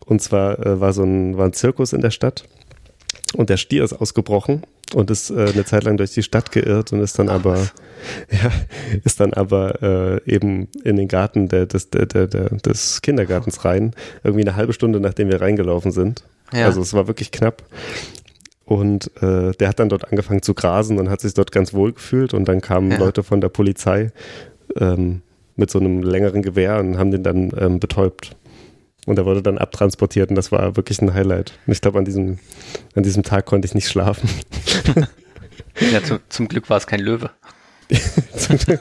[0.05, 2.45] Und zwar äh, war so ein, war ein Zirkus in der Stadt.
[3.35, 4.63] Und der Stier ist ausgebrochen
[4.95, 7.57] und ist äh, eine Zeit lang durch die Stadt geirrt und ist dann aber
[8.31, 8.51] ja,
[9.05, 13.93] ist dann aber äh, eben in den Garten der, des, der, der, des Kindergartens rein,
[14.25, 16.25] irgendwie eine halbe Stunde nachdem wir reingelaufen sind.
[16.53, 16.67] Ja.
[16.67, 17.63] Also es war wirklich knapp.
[18.65, 21.93] Und äh, der hat dann dort angefangen zu grasen und hat sich dort ganz wohl
[21.93, 22.35] gefühlt.
[22.35, 22.99] Und dann kamen Ja.
[22.99, 24.13] Leute von der Polizei
[24.79, 25.23] ähm,
[25.59, 28.35] mit so einem längeren Gewehr und haben den dann ähm, betäubt.
[29.07, 31.59] Und er wurde dann abtransportiert und das war wirklich ein Highlight.
[31.67, 32.39] Und ich glaube, an diesem,
[32.95, 34.29] an diesem Tag konnte ich nicht schlafen.
[35.93, 37.31] Ja, zu, zum Glück war es kein Löwe.
[38.37, 38.81] Zum Glück-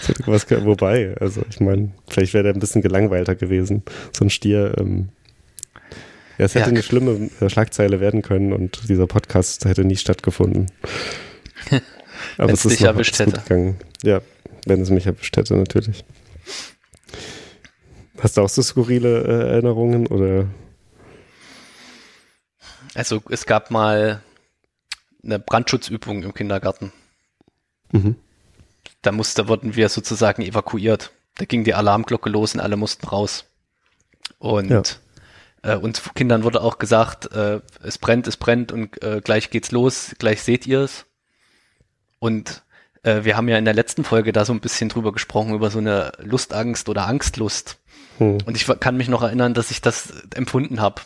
[0.00, 3.82] zum Glück war's ke- Wobei, also ich meine, vielleicht wäre der ein bisschen gelangweilter gewesen.
[4.12, 4.74] So ein Stier.
[4.78, 5.10] Ähm,
[6.38, 6.70] ja, es hätte Ja.
[6.70, 10.66] eine schlimme äh, Schlagzeile werden können und dieser Podcast hätte nie stattgefunden.
[12.38, 13.40] Aber es ist noch erwischt gut hätte.
[13.42, 13.76] gegangen.
[14.02, 14.20] Ja,
[14.66, 16.04] wenn es mich erwischt hätte, natürlich.
[18.20, 20.46] Hast du auch so skurrile äh, Erinnerungen oder?
[22.94, 24.22] Also es gab mal
[25.22, 26.92] eine Brandschutzübung im Kindergarten.
[27.92, 28.16] Mhm.
[29.02, 31.10] Da musste, wurden wir sozusagen evakuiert.
[31.36, 33.44] Da ging die Alarmglocke los und alle mussten raus.
[34.38, 34.82] Und Ja.
[35.62, 39.72] äh, uns Kindern wurde auch gesagt, äh, es brennt, es brennt und äh, gleich geht's
[39.72, 41.06] los, gleich seht ihr es.
[42.18, 42.62] Und
[43.04, 45.70] äh, wir haben ja in der letzten Folge da so ein bisschen drüber gesprochen, über
[45.70, 47.78] so eine Lustangst oder Angstlust.
[48.18, 48.38] Hm.
[48.44, 51.02] Und ich kann mich noch erinnern, dass ich das empfunden habe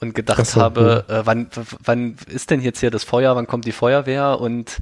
[0.00, 1.48] und gedacht Ach so, habe, äh, wann,
[1.84, 4.78] wann ist denn jetzt hier das Feuer, wann kommt die Feuerwehr und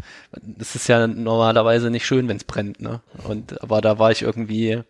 [0.59, 3.01] es ist ja normalerweise nicht schön, wenn es brennt, ne?
[3.25, 4.83] Und aber da war ich irgendwie,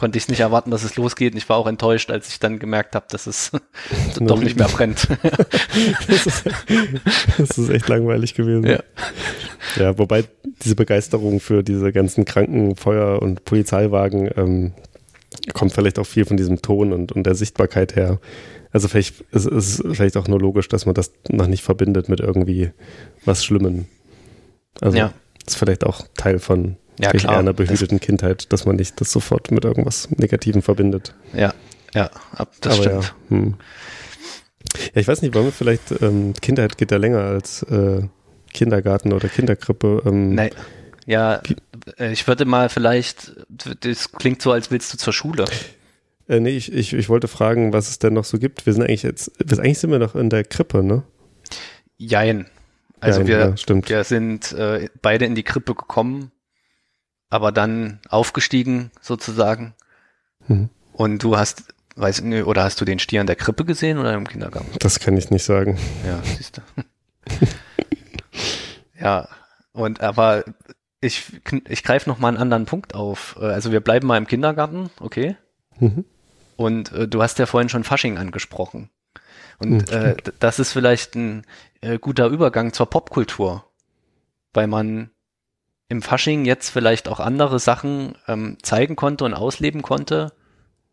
[0.00, 2.40] konnte ich es nicht erwarten, dass es losgeht und ich war auch enttäuscht, als ich
[2.40, 3.52] dann gemerkt habe, dass es
[4.20, 5.06] doch nicht mehr brennt.
[6.08, 6.44] Das ist,
[7.38, 8.66] das ist echt langweilig gewesen.
[8.66, 8.80] Ja.
[9.76, 10.24] Ja, wobei
[10.64, 14.72] diese Begeisterung für diese ganzen Krankenfeuer- und Polizeiwagen ähm,
[15.52, 18.18] kommt vielleicht auch viel von diesem Ton und, und der Sichtbarkeit her.
[18.72, 22.20] Also vielleicht ist es vielleicht auch nur logisch, dass man das noch nicht verbindet mit
[22.20, 22.70] irgendwie
[23.24, 23.86] was Schlimmen.
[24.80, 25.12] Also Ja.
[25.46, 27.38] ist vielleicht auch Teil von Ja, klar.
[27.38, 31.14] einer behüteten Kindheit, dass man nicht das sofort mit irgendwas Negativem verbindet.
[31.32, 31.54] ja,
[31.94, 32.10] ja,
[32.60, 33.04] das Aber stimmt.
[33.30, 33.54] Ja, hm.
[34.94, 38.02] ja, ich weiß nicht, wollen wir vielleicht, ähm, Kindheit geht ja länger als äh,
[38.52, 40.02] Kindergarten oder Kinderkrippe.
[40.06, 40.50] Ähm, Nee.
[41.06, 41.40] Ja,
[41.98, 45.46] äh, ich würde mal vielleicht, das klingt so, als willst du zur Schule.
[46.28, 48.66] Äh, nee, ich, ich, ich wollte fragen, was es denn noch so gibt.
[48.66, 51.02] Wir sind eigentlich jetzt, eigentlich sind wir noch in der Krippe, ne?
[51.96, 52.46] Jein.
[53.00, 53.88] Also Jein, wir, ja, stimmt.
[53.88, 56.30] wir sind äh, beide in die Krippe gekommen,
[57.30, 59.74] aber dann aufgestiegen sozusagen.
[60.48, 60.68] Mhm.
[60.92, 61.64] Und du hast,
[61.96, 64.70] weiß nö, oder hast du den Stier in der Krippe gesehen oder im Kindergarten?
[64.80, 65.78] Das kann ich nicht sagen.
[66.06, 66.62] Ja, siehst du.
[69.00, 69.28] ja,
[69.72, 70.44] und aber
[71.00, 71.32] ich,
[71.68, 73.36] ich greife noch mal einen anderen Punkt auf.
[73.40, 75.36] Äh, Also wir bleiben mal im Kindergarten, okay?
[75.78, 76.04] Mhm.
[76.56, 78.90] Und äh, du hast ja vorhin schon Fasching angesprochen.
[79.58, 81.44] Und Mhm, äh, das ist vielleicht ein
[81.80, 83.64] äh, guter Übergang zur Popkultur,
[84.52, 85.10] weil man
[85.90, 90.32] im Fasching jetzt vielleicht auch andere Sachen ähm, zeigen konnte und ausleben konnte,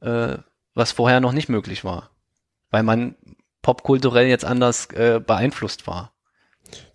[0.02, 0.38] äh,
[0.74, 2.10] was vorher noch nicht möglich war,
[2.72, 3.16] weil man
[3.62, 6.14] popkulturell jetzt anders äh, beeinflusst war.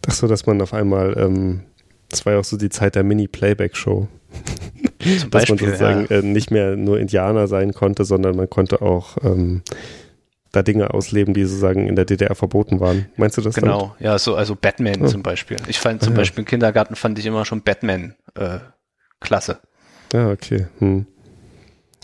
[0.07, 1.63] Ach so, dass man auf einmal, ähm,
[2.09, 4.09] das war ja auch so die Zeit der Mini-Playback-Show.
[4.99, 6.19] Dass man Beispiel, sozusagen ja.
[6.19, 9.63] äh, nicht mehr nur Indianer sein konnte, sondern man konnte auch ähm,
[10.53, 13.07] da Dinge ausleben, die sozusagen in der DDR verboten waren.
[13.17, 13.55] Meinst du das?
[13.55, 13.71] damit?
[13.71, 15.07] Genau, ja, so also Batman Oh.
[15.07, 15.57] zum Beispiel.
[15.67, 16.21] Ich fand zum Ah, ja.
[16.21, 18.59] Beispiel im Kindergarten fand ich immer schon Batman äh,
[19.21, 19.59] klasse.
[20.13, 20.67] Ja, okay.
[20.79, 21.07] Hm.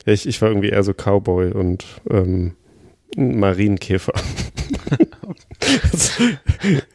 [0.06, 2.56] Ja, ich, ich war irgendwie eher so Cowboy und ähm,
[3.16, 4.14] Marienkäfer.
[5.92, 6.22] also,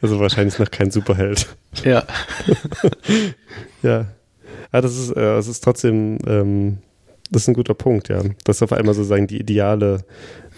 [0.02, 1.54] also wahrscheinlich noch kein Superheld.
[1.84, 2.04] Ja,
[3.82, 4.06] Ja.
[4.72, 6.78] Ah, das ist, äh, das ist trotzdem, ähm,
[7.30, 8.22] das ist ein guter Punkt, ja.
[8.44, 10.04] Dass auf einmal sozusagen die Ideale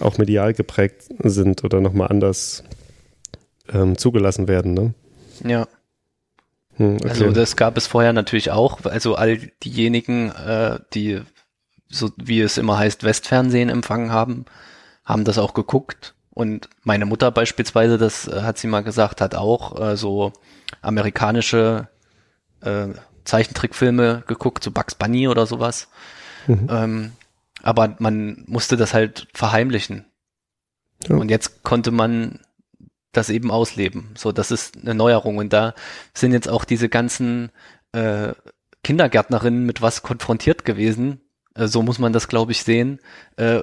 [0.00, 2.64] auch medial geprägt sind oder nochmal anders
[3.72, 4.94] ähm, zugelassen werden, ne?
[5.44, 5.66] ja.
[6.76, 7.08] Hm, okay.
[7.08, 8.84] Also das gab es vorher natürlich auch.
[8.84, 11.22] Also all diejenigen, äh, die
[11.88, 14.44] so wie es immer heißt Westfernsehen empfangen haben,
[15.04, 16.14] haben das auch geguckt.
[16.30, 20.32] Und meine Mutter beispielsweise, das äh, hat sie mal gesagt, hat auch äh, so
[20.82, 21.88] amerikanische
[22.60, 22.88] äh,
[23.24, 25.88] Zeichentrickfilme geguckt, so Bugs Bunny oder sowas.
[26.46, 26.68] Mhm.
[26.70, 27.12] Ähm,
[27.66, 30.04] aber man musste das halt verheimlichen.
[31.08, 31.16] Ja.
[31.16, 32.38] Und jetzt konnte man
[33.10, 34.10] das eben ausleben.
[34.16, 35.38] So, das ist eine Neuerung.
[35.38, 35.74] Und da
[36.14, 37.50] sind jetzt auch diese ganzen
[37.90, 38.34] äh,
[38.84, 41.20] Kindergärtnerinnen mit was konfrontiert gewesen.
[41.56, 43.00] Äh, so muss man das, glaube ich, sehen.
[43.36, 43.62] Äh,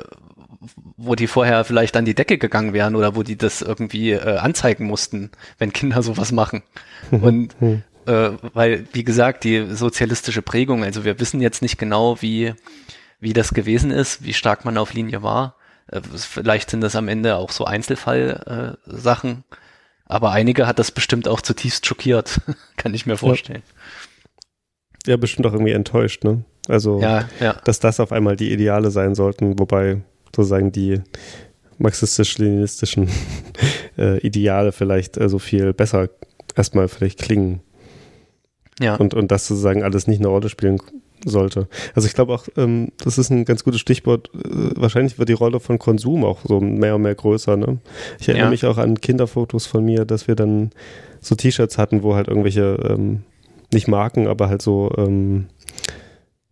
[0.98, 4.38] wo die vorher vielleicht an die Decke gegangen wären oder wo die das irgendwie äh,
[4.38, 6.62] anzeigen mussten, wenn Kinder sowas machen.
[7.10, 7.84] Und Hm.
[8.06, 12.54] äh, weil, wie gesagt, die sozialistische Prägung, also wir wissen jetzt nicht genau, wie,
[13.24, 15.56] wie das gewesen ist, wie stark man auf Linie war.
[15.88, 19.56] Äh, vielleicht sind das am Ende auch so Einzelfall-Sachen, äh,
[20.06, 22.42] aber einige hat das bestimmt auch zutiefst schockiert,
[22.78, 23.64] kann ich mir vorstellen.
[25.06, 26.44] Ja, bestimmt auch irgendwie enttäuscht, ne?
[26.68, 31.02] Also, Ja, ja, dass das auf einmal die Ideale sein sollten, wobei sozusagen die
[31.78, 33.10] marxistisch-leninistischen
[33.98, 36.10] äh, Ideale vielleicht so viel besser
[36.56, 37.62] erstmal vielleicht klingen.
[38.80, 40.80] ja, und, und das sozusagen alles nicht eine Rolle spielen
[41.26, 41.68] sollte.
[41.96, 44.30] Also ich glaube auch, ähm, das ist ein ganz gutes Stichwort.
[44.36, 47.56] Äh, wahrscheinlich wird die Rolle von Konsum auch so mehr und mehr größer.
[47.58, 47.78] Ne?
[48.20, 48.52] Ich erinnere Ja.
[48.52, 50.72] mich auch an Kinderfotos von mir, dass wir dann
[51.22, 53.24] so T-Shirts hatten, wo halt irgendwelche, ähm,
[53.74, 55.46] nicht Marken, aber halt so, ähm,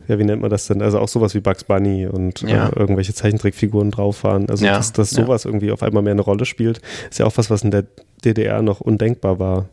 [0.08, 0.82] ja, wie nennt man das denn?
[0.82, 2.70] Also auch sowas wie Bugs Bunny und Ja.
[2.70, 4.50] äh, irgendwelche Zeichentrickfiguren drauf waren.
[4.50, 7.38] Also Ja, dass, dass sowas irgendwie auf einmal mehr eine Rolle spielt, ist ja auch
[7.38, 7.86] was, was in der
[8.26, 9.70] DDR noch undenkbar war.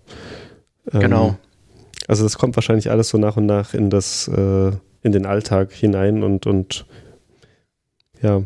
[0.93, 1.37] Ähm, Genau.
[2.07, 4.71] Also das kommt wahrscheinlich alles so nach und nach in das, äh,
[5.03, 6.87] in den Alltag hinein und, und
[8.23, 8.43] ja,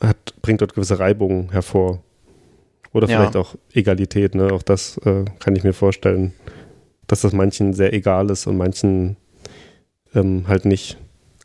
[0.00, 2.02] hat, bringt dort gewisse Reibungen hervor.
[2.92, 3.16] Oder Ja.
[3.16, 4.52] vielleicht auch Egalität, ne?
[4.52, 6.32] Auch das äh, kann ich mir vorstellen,
[7.06, 9.16] dass das manchen sehr egal ist und manchen
[10.14, 10.96] ähm, halt nicht.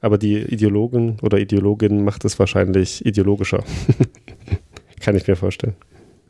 [0.01, 3.63] Aber die Ideologin oder Ideologin macht es wahrscheinlich ideologischer.
[4.99, 5.75] kann ich mir vorstellen.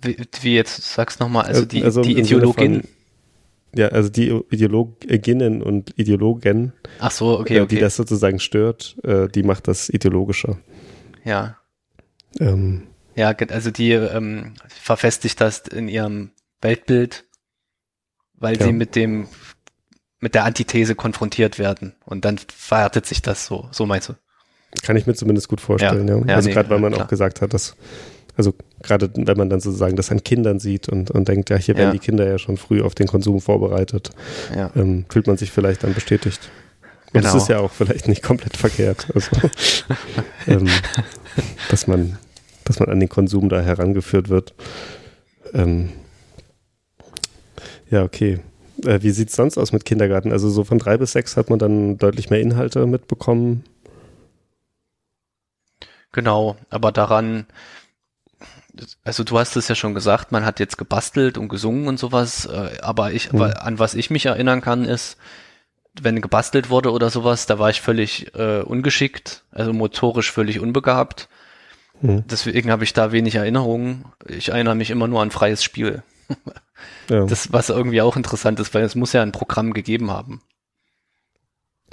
[0.02, 2.84] wie, wie jetzt sagst nochmal, also Äh, die, also die Ideologin,
[3.76, 8.98] Ja, also die Ideologinnen und Ideologen, ach so, okay, äh, die okay, das sozusagen stört,
[9.04, 10.58] äh, die macht das ideologischer.
[11.24, 11.56] ja.
[12.40, 17.26] Ähm, Ja, also die ähm, verfestigt das in ihrem Weltbild,
[18.36, 18.66] weil Ja.
[18.66, 19.28] sie mit dem
[20.22, 23.70] mit der Antithese konfrontiert werden und dann verhärtet sich das so.
[23.72, 24.14] So meinst du?
[24.84, 26.18] kann ich mir zumindest gut vorstellen, ja.
[26.28, 27.06] Ja, also nee, gerade weil man klar.
[27.06, 27.76] auch gesagt hat, dass,
[28.36, 28.54] also
[28.84, 31.88] gerade wenn man dann sozusagen das an Kindern sieht und, und denkt, ja, hier werden
[31.90, 31.94] Ja.
[31.94, 34.12] die Kinder ja schon früh auf den Konsum vorbereitet,
[34.56, 34.72] Ja.
[34.76, 36.50] ähm, fühlt man sich vielleicht dann bestätigt.
[37.14, 37.44] Und das Genau.
[37.44, 39.08] ist ja auch vielleicht nicht komplett verkehrt.
[39.16, 39.30] Also,
[40.48, 40.68] ähm,
[41.70, 42.18] dass man,
[42.66, 44.54] dass man an den Konsum da herangeführt wird.
[45.54, 45.90] Ähm,
[47.90, 48.40] ja, okay.
[48.86, 50.32] Äh, wie sieht es sonst aus mit Kindergarten?
[50.32, 53.64] Also so von drei bis sechs hat man dann deutlich mehr Inhalte mitbekommen.
[56.12, 57.46] Genau, aber daran,
[59.04, 62.46] also du hast es ja schon gesagt, man hat jetzt gebastelt und gesungen und sowas,
[62.46, 63.42] äh, aber ich, Mhm.
[63.42, 65.18] an was ich mich erinnern kann, ist,
[66.02, 71.30] wenn gebastelt wurde oder sowas, da war ich völlig äh, ungeschickt, also motorisch völlig unbegabt.
[72.02, 72.24] Hm.
[72.28, 74.06] Deswegen habe ich da wenig Erinnerungen.
[74.26, 76.04] Ich erinnere mich immer nur an freies Spiel.
[76.30, 76.36] Ja.
[77.26, 80.42] Das, was irgendwie auch interessant ist, weil es muss ja ein Programm gegeben haben.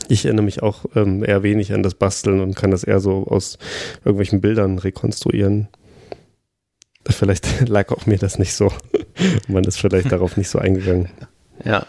[0.08, 3.26] Ich erinnere mich auch ähm, eher wenig an das Basteln und kann das eher so
[3.26, 3.58] aus
[4.04, 5.68] irgendwelchen Bildern rekonstruieren.
[7.08, 8.72] Vielleicht lag auch mir das nicht so.
[9.48, 11.10] Man ist vielleicht darauf nicht so eingegangen.
[11.64, 11.86] Ja.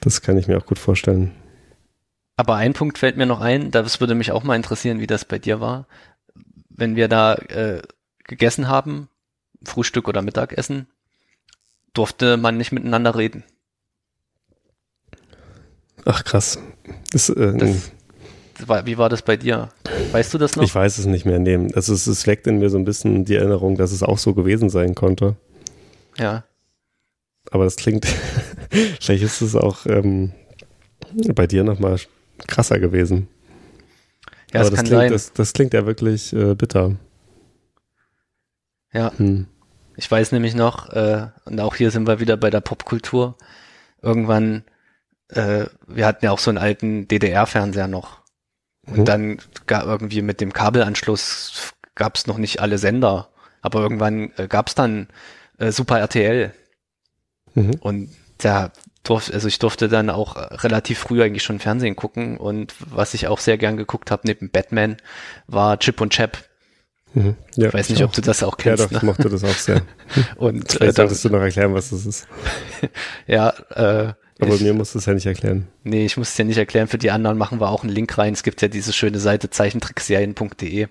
[0.00, 1.34] Das kann ich mir auch gut vorstellen.
[2.36, 5.24] Aber ein Punkt fällt mir noch ein, das würde mich auch mal interessieren, wie das
[5.24, 5.88] bei dir war.
[6.68, 7.82] Wenn wir da äh,
[8.24, 9.08] gegessen haben,
[9.64, 10.86] Frühstück oder Mittagessen,
[11.94, 13.42] durfte man nicht miteinander reden.
[16.04, 16.58] Ach krass.
[17.10, 17.90] Das, äh, Das,
[18.58, 19.68] wie war das bei dir?
[20.12, 20.64] Weißt du das noch?
[20.64, 21.72] ich weiß es nicht mehr nehmen.
[21.74, 24.34] Also es, es weckt in mir so ein bisschen die Erinnerung, dass es auch so
[24.34, 25.36] gewesen sein konnte.
[26.18, 26.44] ja.
[27.50, 28.04] Aber das klingt,
[29.00, 30.32] vielleicht ist es auch ähm,
[31.34, 31.98] bei dir nochmal
[32.46, 33.28] krasser gewesen.
[34.52, 35.12] Ja, Aber das das klingt, sein.
[35.12, 36.96] Das, das klingt ja wirklich äh, bitter.
[38.92, 39.12] ja.
[39.16, 39.46] Hm.
[39.96, 43.36] Ich weiß nämlich noch, äh, und auch hier sind wir wieder bei der Popkultur.
[44.00, 44.62] Irgendwann,
[45.26, 48.20] äh, wir hatten ja auch so einen alten DDR-Fernseher noch.
[48.90, 49.04] Und Mhm.
[49.04, 53.28] dann ga, irgendwie mit dem Kabelanschluss gab es noch nicht alle Sender.
[53.60, 55.08] Aber irgendwann äh, gab es dann
[55.58, 56.52] äh, Super RTL.
[57.54, 57.74] Mhm.
[57.80, 58.70] Und da
[59.02, 62.36] durfte, also ich durfte dann auch relativ früh eigentlich schon Fernsehen gucken.
[62.38, 64.96] Und was ich auch sehr gern geguckt habe neben Batman,
[65.46, 66.38] war Chip und Chap.
[67.14, 67.36] Mhm.
[67.56, 68.84] Ja, Ich weiß nicht, ob du das auch Ja, kennst.
[68.84, 69.06] doch, ich ne?
[69.06, 69.80] mochte das auch sehr.
[70.36, 72.28] Und äh, Vielleicht da, solltest du noch erklären, was das ist.
[73.26, 75.66] ja, äh, Aber ich, mir musst du es ja nicht erklären.
[75.82, 76.86] nee, ich muss es ja nicht erklären.
[76.86, 78.32] Für die anderen machen wir auch einen Link rein.
[78.32, 80.82] Es gibt ja diese schöne Seite zeichentrickserien.de,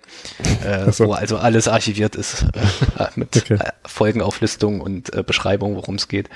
[0.66, 1.08] äh, so.
[1.08, 2.46] wo also alles archiviert ist
[2.98, 3.54] äh, mit Okay.
[3.56, 6.30] äh, Folgenauflistung und äh, Beschreibung, worum es geht.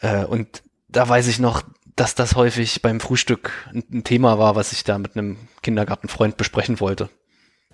[0.00, 1.62] Äh, und da weiß ich noch,
[1.96, 6.36] dass das häufig beim Frühstück ein, ein Thema war, was ich da mit einem Kindergartenfreund
[6.36, 7.10] besprechen wollte.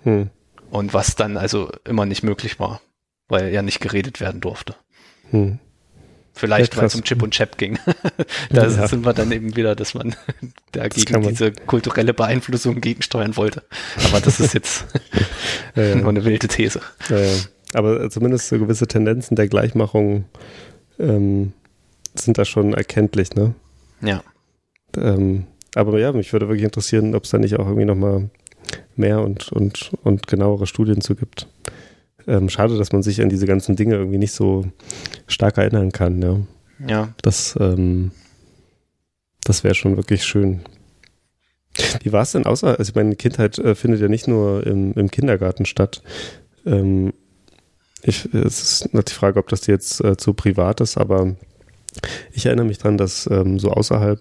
[0.03, 0.31] Hm.
[0.71, 2.81] Und was dann also immer nicht möglich war,
[3.29, 4.75] weil ja nicht geredet werden durfte.
[5.31, 5.59] Hm.
[6.35, 7.79] Vielleicht Ja, weil es um Chip und Chap ging.
[8.51, 8.89] da Ja.
[8.89, 10.15] sind wir dann eben wieder, dass man
[10.73, 11.29] dagegen man.
[11.29, 13.63] diese kulturelle Beeinflussung gegensteuern wollte.
[14.09, 14.87] Aber das ist jetzt
[15.77, 16.81] Ja, nur eine wilde These.
[17.75, 20.25] Aber zumindest so gewisse Tendenzen der Gleichmachung
[20.99, 21.53] ähm,
[22.15, 23.55] sind da schon erkenntlich, ne?
[24.03, 24.23] Ja.
[24.97, 28.29] Ähm, aber ja, mich würde wirklich interessieren, ob es da nicht auch irgendwie nochmal
[28.97, 31.47] mehr und, und, und genauere Studien zu gibt.
[32.27, 34.65] Ähm, schade, dass man sich an diese ganzen Dinge irgendwie nicht so
[35.27, 36.41] stark erinnern kann, ja.
[36.87, 37.15] Ja.
[37.23, 38.11] Das, ähm,
[39.45, 40.61] das wäre schon wirklich schön.
[42.03, 45.11] Wie war es denn außer, also meine Kindheit äh, findet ja nicht nur im, im
[45.11, 46.03] Kindergarten statt.
[46.67, 47.13] Ähm,
[48.03, 51.37] ich, es ist noch die Frage, ob das jetzt äh, zu privat ist, aber
[52.33, 54.21] ich erinnere mich dran, dass ähm, so außerhalb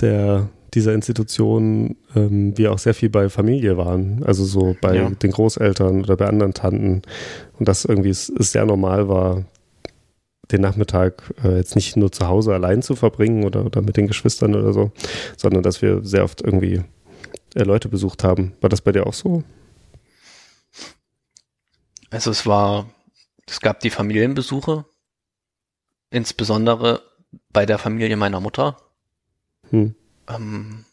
[0.00, 4.22] der, dieser Institution ähm, wir auch sehr viel bei Familie waren.
[4.24, 5.10] Also so bei Ja.
[5.10, 7.02] den Großeltern oder bei anderen Tanten.
[7.58, 9.44] Und das irgendwie es, es sehr normal war,
[10.50, 14.06] den Nachmittag äh, jetzt nicht nur zu Hause allein zu verbringen oder, oder mit den
[14.06, 14.92] Geschwistern oder so,
[15.36, 16.82] sondern dass wir sehr oft irgendwie
[17.54, 18.52] äh, Leute besucht haben.
[18.60, 19.42] War das bei dir auch so?
[22.10, 22.90] Also es war,
[23.46, 24.84] es gab die Familienbesuche,
[26.10, 27.00] insbesondere
[27.52, 28.76] bei der Familie meiner Mutter.
[29.70, 29.94] Hm.
[30.28, 30.84] Ähm,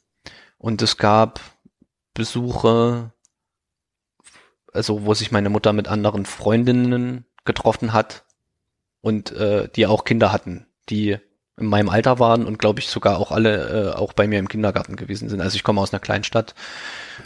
[0.58, 1.40] und es gab
[2.14, 3.12] Besuche,
[4.74, 8.26] also wo sich meine Mutter mit anderen Freundinnen getroffen hat
[9.02, 11.18] und äh, die auch Kinder hatten, die
[11.58, 14.48] in meinem Alter waren und glaube ich sogar auch alle äh, auch bei mir im
[14.48, 15.42] Kindergarten gewesen sind.
[15.42, 16.56] Also ich komme aus einer Kleinstadt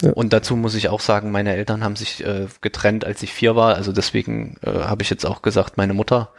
[0.02, 0.12] Ja.
[0.12, 3.54] und dazu muss ich auch sagen, meine Eltern haben sich äh, getrennt, als ich vier
[3.54, 3.74] war.
[3.76, 6.32] Also deswegen äh, habe ich jetzt auch gesagt, meine Mutter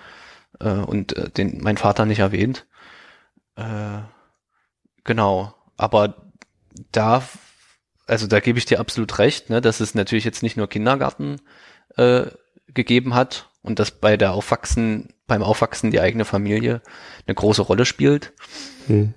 [0.59, 2.66] äh, und äh, den mein Vater nicht erwähnt.
[3.55, 3.99] Äh,
[5.05, 6.31] genau, aber
[6.91, 7.23] da,
[8.07, 11.39] also da gebe ich dir absolut recht, ne, dass es natürlich jetzt nicht nur Kindergarten
[11.95, 12.25] äh,
[12.67, 16.81] gegeben hat und dass bei der Aufwachsen, beim Aufwachsen die eigene Familie
[17.25, 18.33] eine große Rolle spielt.
[18.87, 19.13] Hm.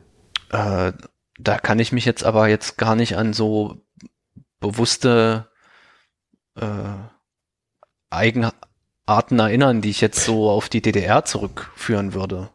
[0.50, 0.92] Äh,
[1.40, 3.84] da kann ich mich jetzt aber jetzt gar nicht an so
[4.60, 5.48] bewusste
[6.56, 6.64] äh,
[8.10, 12.50] Eigenarten erinnern, die ich jetzt so auf die DDR zurückführen würde.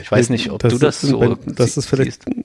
[0.00, 2.41] Ich weiß nicht, ob Das du das so das ist vielleicht- siehst.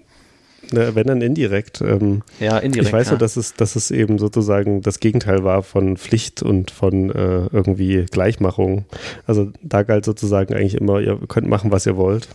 [0.72, 1.82] Ne, wenn dann indirekt.
[1.82, 2.88] Ähm, Ja, indirekt.
[2.88, 3.11] ich weiß ja.
[3.13, 7.47] nur, dass es, dass es eben sozusagen das Gegenteil war von Pflicht und von äh,
[7.51, 8.86] irgendwie Gleichmachung.
[9.26, 12.28] Also da galt sozusagen eigentlich immer, ihr könnt machen, was ihr wollt.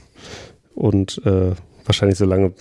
[0.74, 1.53] Und äh,
[1.85, 2.53] wahrscheinlich so lange,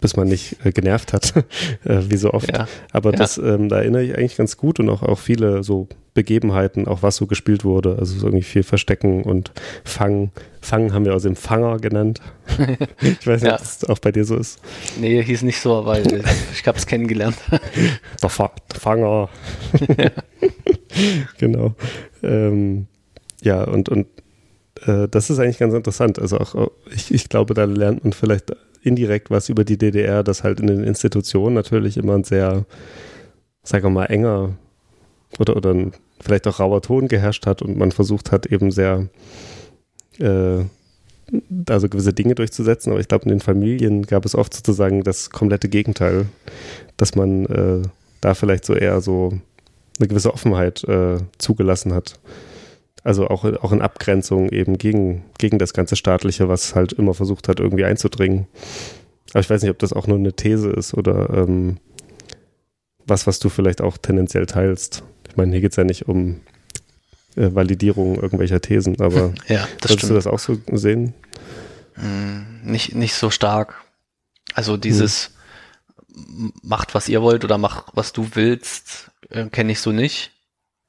[0.00, 1.34] bis man nicht äh, genervt hat,
[1.84, 2.50] äh, wie so oft.
[2.52, 2.66] ja.
[2.92, 3.16] Aber Ja.
[3.18, 7.02] das, ähm, da erinnere ich eigentlich ganz gut und auch, auch viele so Begebenheiten, auch
[7.02, 7.96] was so gespielt wurde.
[7.98, 9.52] Also so irgendwie viel Verstecken und
[9.84, 10.32] Fangen.
[10.60, 12.20] Fangen haben wir aus dem Fanger genannt.
[13.00, 13.54] ich weiß nicht, Ja.
[13.54, 14.58] ob das auch bei dir so ist.
[15.00, 16.22] Nee, hieß nicht so, aber äh,
[16.52, 17.36] ich habe es kennengelernt.
[18.22, 19.28] Der, Fa der Fanger.
[21.38, 21.74] genau.
[22.22, 22.86] Ähm,
[23.42, 24.06] ja, und, und
[24.86, 26.18] äh, das ist eigentlich ganz interessant.
[26.18, 28.52] Also auch, auch ich, ich glaube, da lernt man vielleicht
[28.88, 32.64] indirekt was über die DDR, dass halt in den Institutionen natürlich immer ein sehr,
[33.62, 34.56] sagen wir mal, enger
[35.38, 39.08] oder, oder ein, vielleicht auch rauer Ton geherrscht hat und man versucht hat, eben sehr
[40.18, 40.64] äh,
[41.68, 42.90] also gewisse Dinge durchzusetzen.
[42.90, 46.26] Aber ich glaube, in den Familien gab es oft sozusagen das komplette Gegenteil,
[46.96, 47.82] dass man äh,
[48.20, 49.38] da vielleicht so eher so
[49.98, 52.18] eine gewisse Offenheit äh, zugelassen hat.
[53.04, 57.48] Also auch, auch in Abgrenzung eben gegen, gegen das ganze Staatliche, was halt immer versucht
[57.48, 58.46] hat, irgendwie einzudringen.
[59.30, 61.78] Aber ich weiß nicht, ob das auch nur eine These ist oder ähm,
[63.06, 65.02] was, was du vielleicht auch tendenziell teilst.
[65.28, 66.40] Ich meine, hier geht es ja nicht um
[67.36, 71.14] äh, Validierung irgendwelcher Thesen, aber Ja, das würdest du das auch so sehen?
[71.96, 73.76] Mm, Nicht, nicht so stark.
[74.54, 75.30] Also dieses
[76.14, 80.32] m- macht, was ihr wollt oder macht, was du willst, äh, kenne ich so nicht.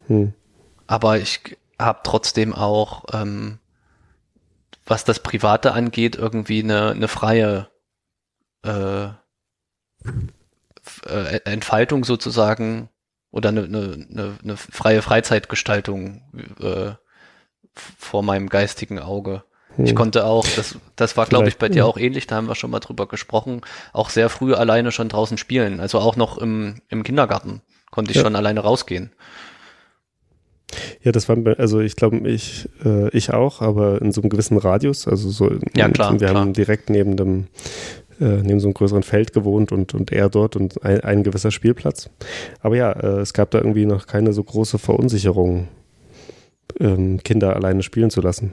[0.07, 0.33] Hm.
[0.87, 3.59] Aber ich habe trotzdem auch, ähm,
[4.85, 7.69] was das Private angeht, irgendwie eine, eine freie
[8.63, 9.05] äh,
[11.05, 12.89] äh, Entfaltung sozusagen
[13.31, 16.21] oder eine, eine, eine, freie Freizeitgestaltung
[16.59, 16.91] äh,
[17.73, 19.43] vor meinem geistigen Auge.
[19.77, 19.95] Ich Hm.
[19.95, 21.85] konnte auch, das, das war glaube ich bei dir ja.
[21.85, 23.61] auch ähnlich, da haben wir schon mal drüber gesprochen,
[23.93, 25.79] auch sehr früh alleine schon draußen spielen.
[25.79, 27.61] Also auch noch im, im Kindergarten
[27.91, 28.23] konnte ich Ja.
[28.23, 29.13] schon alleine rausgehen.
[31.03, 34.57] Ja, das war, also ich glaube, ich, äh, ich auch, aber in so einem gewissen
[34.57, 35.07] Radius.
[35.07, 36.41] Also so, Ja, klar, Wir klar.
[36.41, 37.47] haben direkt neben dem,
[38.19, 41.51] äh, neben so einem größeren Feld gewohnt und, und er dort und ein, ein gewisser
[41.51, 42.09] Spielplatz.
[42.61, 45.67] Aber ja, äh, es gab da irgendwie noch keine so große Verunsicherung,
[46.79, 48.51] ähm, Kinder alleine spielen zu lassen.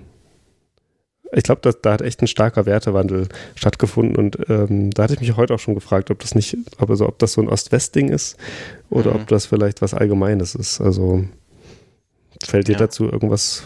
[1.32, 5.36] Ich glaube, da, hat echt ein starker Wertewandel stattgefunden und ähm, da hatte ich mich
[5.36, 8.36] heute auch schon gefragt, ob das nicht, ob, also, ob das so ein Ost-West-Ding ist
[8.90, 9.16] oder Mhm.
[9.16, 10.80] ob das vielleicht was Allgemeines ist.
[10.80, 11.24] Also
[12.44, 12.78] fällt dir Ja.
[12.78, 13.64] dazu irgendwas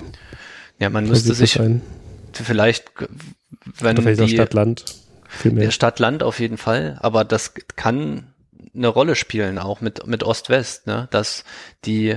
[0.78, 1.82] Ja, man müsste sich ein?
[2.32, 3.06] vielleicht, g-
[3.80, 4.84] wenn Oder vielleicht die Stadt-Land?
[5.28, 5.64] Viel mehr.
[5.64, 8.32] der Stadt-Land auf jeden Fall, aber das kann
[8.74, 11.08] eine Rolle spielen, auch mit, mit Ost-West, ne?
[11.10, 11.44] dass
[11.84, 12.16] die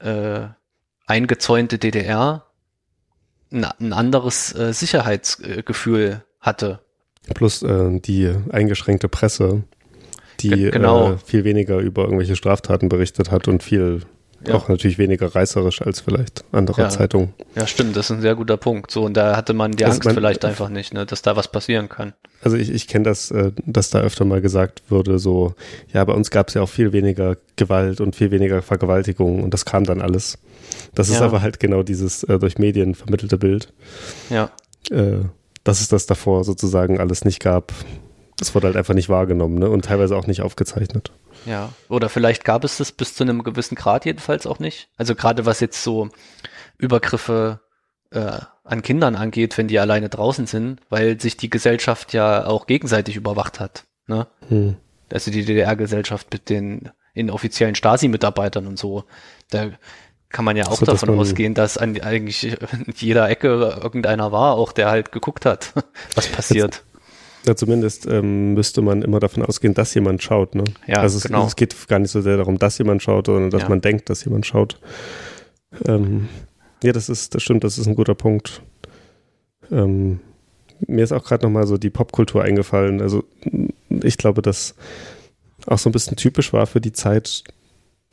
[0.00, 0.40] äh,
[1.06, 2.44] eingezäunte DDR
[3.52, 6.80] ein, ein anderes äh, Sicherheitsgefühl hatte.
[7.34, 9.62] Plus äh, die eingeschränkte Presse,
[10.40, 11.12] die Ge- genau.
[11.12, 14.02] äh, viel weniger über irgendwelche Straftaten berichtet hat und viel
[14.48, 14.54] Ja.
[14.54, 16.88] auch natürlich weniger reißerisch als vielleicht andere Ja.
[16.88, 17.32] Zeitungen.
[17.54, 18.90] Ja, stimmt, das ist ein sehr guter Punkt.
[18.90, 21.36] So, und da hatte man die Also Angst man- vielleicht einfach nicht, ne, dass da
[21.36, 22.12] was passieren kann.
[22.42, 25.54] Also ich, ich kenne das, äh, dass da öfter mal gesagt würde, so,
[25.92, 29.54] ja, bei uns gab es ja auch viel weniger Gewalt und viel weniger Vergewaltigung und
[29.54, 30.38] das kam dann alles.
[30.94, 31.26] Das ist Ja.
[31.26, 33.72] aber halt genau dieses äh, durch Medien vermittelte Bild,
[34.30, 34.50] Ja,
[34.90, 35.18] äh,
[35.64, 37.72] dass es das davor sozusagen alles nicht gab.
[38.38, 39.70] Das wurde halt einfach nicht wahrgenommen ne?
[39.70, 41.12] und teilweise auch nicht aufgezeichnet.
[41.46, 41.70] Ja.
[41.88, 44.88] Oder vielleicht gab es das bis zu einem gewissen Grad jedenfalls auch nicht.
[44.96, 46.08] Also gerade was jetzt so
[46.78, 47.60] Übergriffe
[48.10, 52.66] äh, an Kindern angeht, wenn die alleine draußen sind, weil sich die Gesellschaft ja auch
[52.66, 53.84] gegenseitig überwacht hat.
[54.06, 54.26] Ne?
[54.48, 54.76] Hm.
[55.12, 59.04] Also die DDR-Gesellschaft mit den inoffiziellen Stasi-Mitarbeitern und so.
[59.50, 59.68] Da
[60.30, 63.78] kann man ja auch So, dass davon man- ausgehen, dass an eigentlich in jeder Ecke
[63.82, 65.72] irgendeiner war, auch der halt geguckt hat,
[66.14, 66.82] was passiert.
[67.46, 70.54] Ja, zumindest ähm, müsste man immer davon ausgehen, dass jemand schaut.
[70.54, 70.64] Ne?
[70.86, 71.46] Ja, also es, genau.
[71.46, 73.68] es geht gar nicht so sehr darum, dass jemand schaut, sondern dass Ja.
[73.68, 74.80] man denkt, dass jemand schaut.
[75.86, 76.28] Ähm,
[76.82, 78.62] ja, das ist, das stimmt, das ist ein guter Punkt.
[79.70, 80.20] Ähm,
[80.86, 83.00] mir ist auch gerade nochmal so die Popkultur eingefallen.
[83.00, 83.24] Also
[84.02, 84.74] ich glaube, dass
[85.66, 87.44] auch so ein bisschen typisch war für die Zeit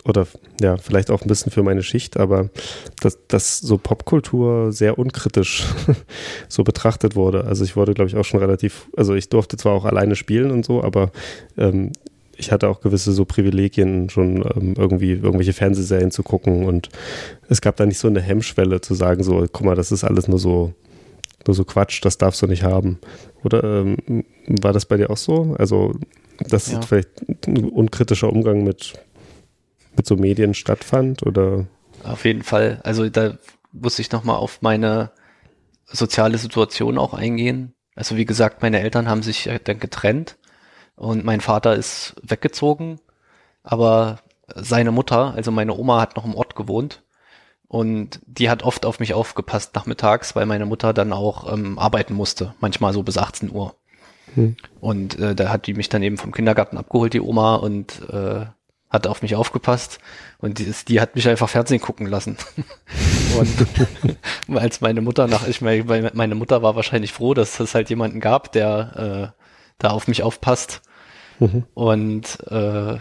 [0.06, 0.26] oder
[0.60, 2.49] ja, vielleicht auch ein bisschen für meine Schicht, aber
[3.02, 5.64] dass, dass so Popkultur sehr unkritisch
[6.47, 7.43] so betrachtet wurde.
[7.45, 10.52] Also ich wurde, glaube ich, auch schon relativ, also ich durfte zwar auch alleine spielen
[10.52, 11.12] und so, aber
[11.58, 11.91] ähm,
[12.38, 16.89] ich hatte auch gewisse so Privilegien, schon ähm, irgendwie irgendwelche Fernsehserien zu gucken und
[17.49, 20.28] es gab da nicht so eine Hemmschwelle zu sagen, so, guck mal, das ist alles
[20.28, 20.74] nur so,
[21.45, 22.97] nur so Quatsch, das darfst du nicht haben.
[23.43, 23.97] Oder ähm,
[24.47, 25.56] war das bei dir auch so?
[25.60, 25.93] Also,
[26.49, 26.82] dass Ja.
[26.82, 27.10] vielleicht
[27.47, 28.93] ein unkritischer Umgang mit,
[29.96, 31.68] mit so Medien stattfand oder
[32.04, 32.80] Auf jeden Fall.
[32.84, 33.38] Also da
[33.72, 35.12] muss ich nochmal auf meine
[35.86, 37.74] soziale Situation auch eingehen.
[37.96, 40.38] Also wie gesagt, meine Eltern haben sich dann getrennt
[40.96, 43.00] und mein Vater ist weggezogen,
[43.64, 44.20] aber
[44.56, 47.04] seine Mutter, also meine Oma, hat noch im Ort gewohnt
[47.68, 52.14] und die hat oft auf mich aufgepasst nachmittags, weil meine Mutter dann auch ähm, arbeiten
[52.14, 53.76] musste, manchmal so bis 18 Uhr.
[54.36, 54.56] Hm.
[54.80, 58.46] Und äh, da hat die mich dann eben vom Kindergarten abgeholt, die Oma, und äh,
[58.92, 60.00] hat auf mich aufgepasst.
[60.38, 62.38] Und die, die hat mich einfach Fernsehen gucken lassen.
[63.39, 67.89] Und als meine Mutter nach, ich meine, meine Mutter war wahrscheinlich froh, dass es halt
[67.89, 69.42] jemanden gab, der äh,
[69.78, 70.82] da auf mich aufpasst.
[71.39, 71.64] Mhm.
[71.74, 72.98] Und äh,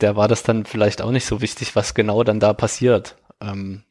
[0.00, 3.16] der war das dann vielleicht auch nicht so wichtig, was genau dann da passiert.
[3.40, 3.84] Ähm,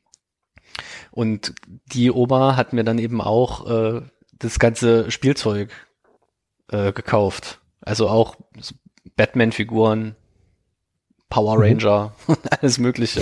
[1.11, 1.53] und
[1.85, 4.01] die Oma hat mir dann eben auch äh,
[4.33, 5.71] das ganze Spielzeug
[6.71, 7.61] äh, gekauft.
[7.81, 8.35] Also auch
[9.15, 10.15] Batman-Figuren,
[11.35, 11.63] Power Mhm.
[11.63, 12.13] Ranger,
[12.61, 13.21] alles Mögliche.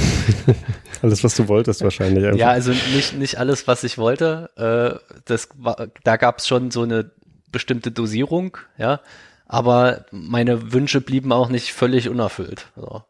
[1.01, 2.23] Alles, was du wolltest wahrscheinlich.
[2.23, 2.39] einfach.
[2.39, 4.49] Ja, also nicht, nicht alles, was ich wollte.
[4.55, 7.11] Äh, das war, da gab es schon so eine
[7.51, 9.01] bestimmte Dosierung, ja.
[9.47, 12.67] Aber meine Wünsche blieben auch nicht völlig unerfüllt.
[12.77, 13.01] So.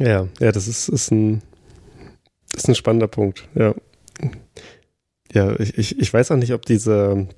[0.00, 1.42] Ja, ja, das ist, ist, ein,
[2.54, 3.46] ist ein spannender Punkt.
[3.54, 3.74] Ja,
[5.32, 7.28] ja ich, ich, ich weiß auch nicht, ob diese.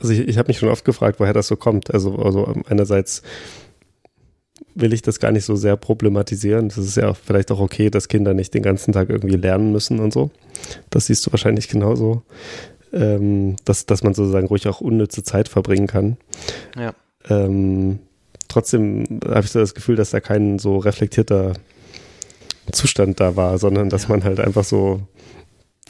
[0.00, 1.94] Also ich, ich habe mich schon oft gefragt, woher das so kommt.
[1.94, 3.22] Also, also einerseits
[4.74, 6.68] will ich das gar nicht so sehr problematisieren.
[6.68, 10.00] Das ist ja vielleicht auch okay, dass Kinder nicht den ganzen Tag irgendwie lernen müssen
[10.00, 10.30] und so.
[10.90, 12.22] Das siehst du wahrscheinlich genauso.
[12.94, 16.18] Ähm, dass, dass man sozusagen ruhig auch unnütze Zeit verbringen kann.
[16.78, 16.92] Ja.
[17.28, 18.00] Ähm,
[18.48, 21.54] trotzdem habe ich so das Gefühl, dass da kein so reflektierter
[22.70, 24.08] Zustand da war, sondern dass Ja.
[24.10, 25.00] man halt einfach so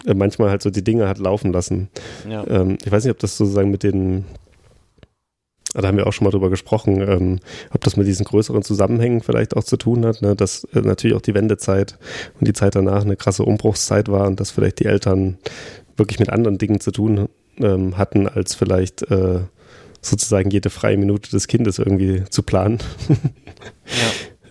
[0.06, 1.88] äh, manchmal halt so die Dinge hat laufen lassen.
[2.28, 2.46] Ja.
[2.46, 4.24] Ähm, ich weiß nicht, ob das sozusagen mit den,
[5.74, 7.40] da haben wir auch schon mal drüber gesprochen, ähm,
[7.72, 10.36] ob das mit diesen größeren Zusammenhängen vielleicht auch zu tun hat, ne?
[10.36, 11.98] dass äh, natürlich auch die Wendezeit
[12.38, 15.38] und die Zeit danach eine krasse Umbruchszeit war und dass vielleicht die Eltern
[15.96, 19.40] wirklich mit anderen Dingen zu tun ähm, hatten, als vielleicht äh,
[20.00, 22.78] sozusagen jede freie Minute des Kindes irgendwie zu planen.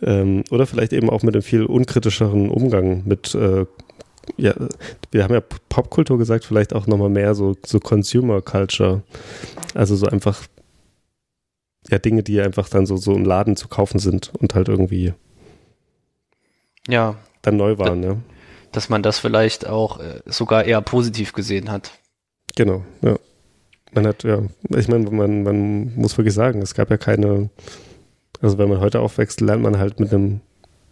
[0.02, 0.12] Ja.
[0.22, 3.66] Ähm, oder vielleicht eben auch mit einem viel unkritischeren Umgang mit, äh,
[4.38, 4.54] ja,
[5.12, 9.04] wir haben ja Popkultur gesagt, vielleicht auch nochmal mehr so, so Consumer Culture.
[9.74, 10.44] Also so einfach,
[11.90, 15.14] ja, Dinge, die einfach dann so, so im Laden zu kaufen sind und halt irgendwie
[16.88, 18.18] ja, dann neu waren, ja.
[18.72, 21.92] dass man das vielleicht auch äh, sogar eher positiv gesehen hat.
[22.56, 23.18] Genau, ja.
[23.94, 27.50] Man hat, ja, ich meine, man, man muss wirklich sagen, es gab ja keine,
[28.42, 30.40] also wenn man heute aufwächst, lernt man halt mit einem,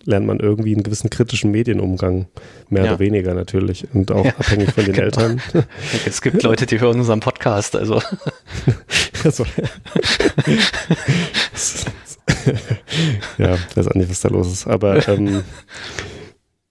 [0.09, 2.27] lernt man irgendwie einen gewissen kritischen Medienumgang,
[2.69, 2.91] mehr Ja.
[2.91, 5.05] oder weniger natürlich und auch Ja, abhängig von den genau.
[5.05, 5.41] Eltern.
[6.05, 8.01] Es gibt Leute, die hören unseren Podcast, also
[9.23, 9.45] Also,
[13.37, 14.67] ja, weiß auch nicht, was da los ist.
[14.67, 15.43] Aber ähm,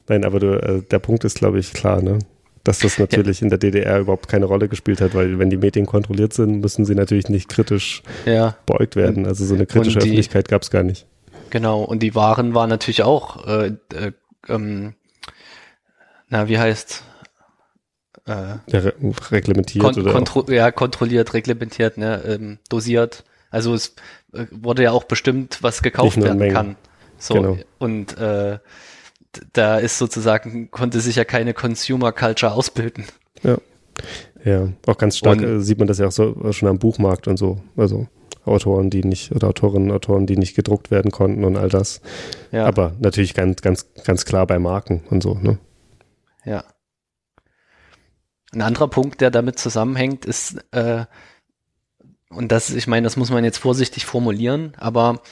[0.09, 2.19] nein, aber du, äh, der Punkt ist, glaube ich, klar, ne?
[2.65, 5.87] Dass das natürlich in der DDR überhaupt keine Rolle gespielt hat, weil wenn die Medien
[5.87, 9.27] kontrolliert sind, müssen sie natürlich nicht kritisch ja, beäugt werden.
[9.27, 11.07] Also so eine kritische die- Öffentlichkeit gab es gar nicht.
[11.51, 11.83] Genau.
[11.83, 14.13] Und die Waren waren natürlich auch, äh, äh,
[14.49, 14.95] ähm,
[16.29, 17.03] na, wie heißt
[18.27, 18.93] äh, Ja, re
[19.31, 23.25] reglementiert kon oder auch, kontro ja, kontrolliert, reglementiert, ne, ähm, dosiert.
[23.51, 23.95] Also es
[24.33, 26.55] äh, wurde ja auch bestimmt, was gekauft werden Mengen.
[26.55, 26.77] kann.
[27.19, 27.59] So Genau.
[27.79, 28.59] und äh,
[29.53, 33.05] da ist sozusagen konnte sich ja keine Consumer Culture ausbilden.
[34.45, 37.27] ja, auch ganz stark Und- äh, sieht man das ja auch so schon am Buchmarkt
[37.29, 37.61] und so.
[37.77, 38.07] Also
[38.49, 42.01] Autoren, die nicht, oder Autorinnen, Autoren, die nicht gedruckt werden konnten und all das.
[42.51, 45.59] Ja, Aber natürlich ganz, ganz, ganz klar bei Marken und so, ne?
[46.45, 46.65] ja.
[48.53, 51.05] Ein anderer Punkt, der damit zusammenhängt, ist äh,
[52.31, 55.23] und das, ich meine, das muss man jetzt vorsichtig formulieren, aber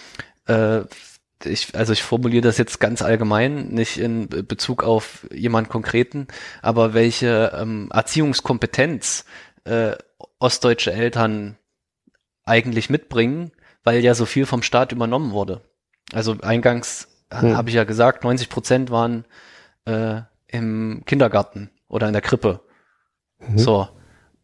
[0.47, 0.81] äh,
[1.45, 6.29] ich, also ich formuliere das jetzt ganz allgemein, nicht in Bezug auf jemand Konkreten,
[6.63, 9.27] aber welche ähm, Erziehungskompetenz
[9.65, 9.93] äh,
[10.39, 11.57] ostdeutsche Eltern
[12.47, 13.53] eigentlich mitbringen,
[13.85, 15.61] weil ja so viel vom Staat übernommen wurde.
[16.13, 17.57] Also eingangs Hm.
[17.57, 19.25] habe ich ja gesagt, 90 Prozent waren
[19.85, 22.61] äh, im Kindergarten oder in der Krippe.
[23.41, 23.59] Mhm.
[23.59, 23.89] So.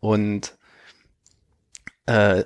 [0.00, 0.56] Und
[2.06, 2.44] äh,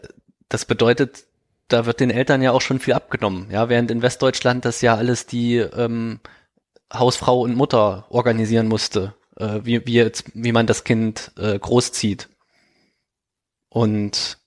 [0.48, 1.26] das bedeutet,
[1.68, 3.50] da wird den Eltern ja auch schon viel abgenommen.
[3.50, 6.20] Ja, während in Westdeutschland das ja alles die ähm,
[6.92, 12.28] Hausfrau und Mutter organisieren musste, äh, wie, wie, jetzt, wie man das Kind äh, großzieht.
[13.70, 14.38] Und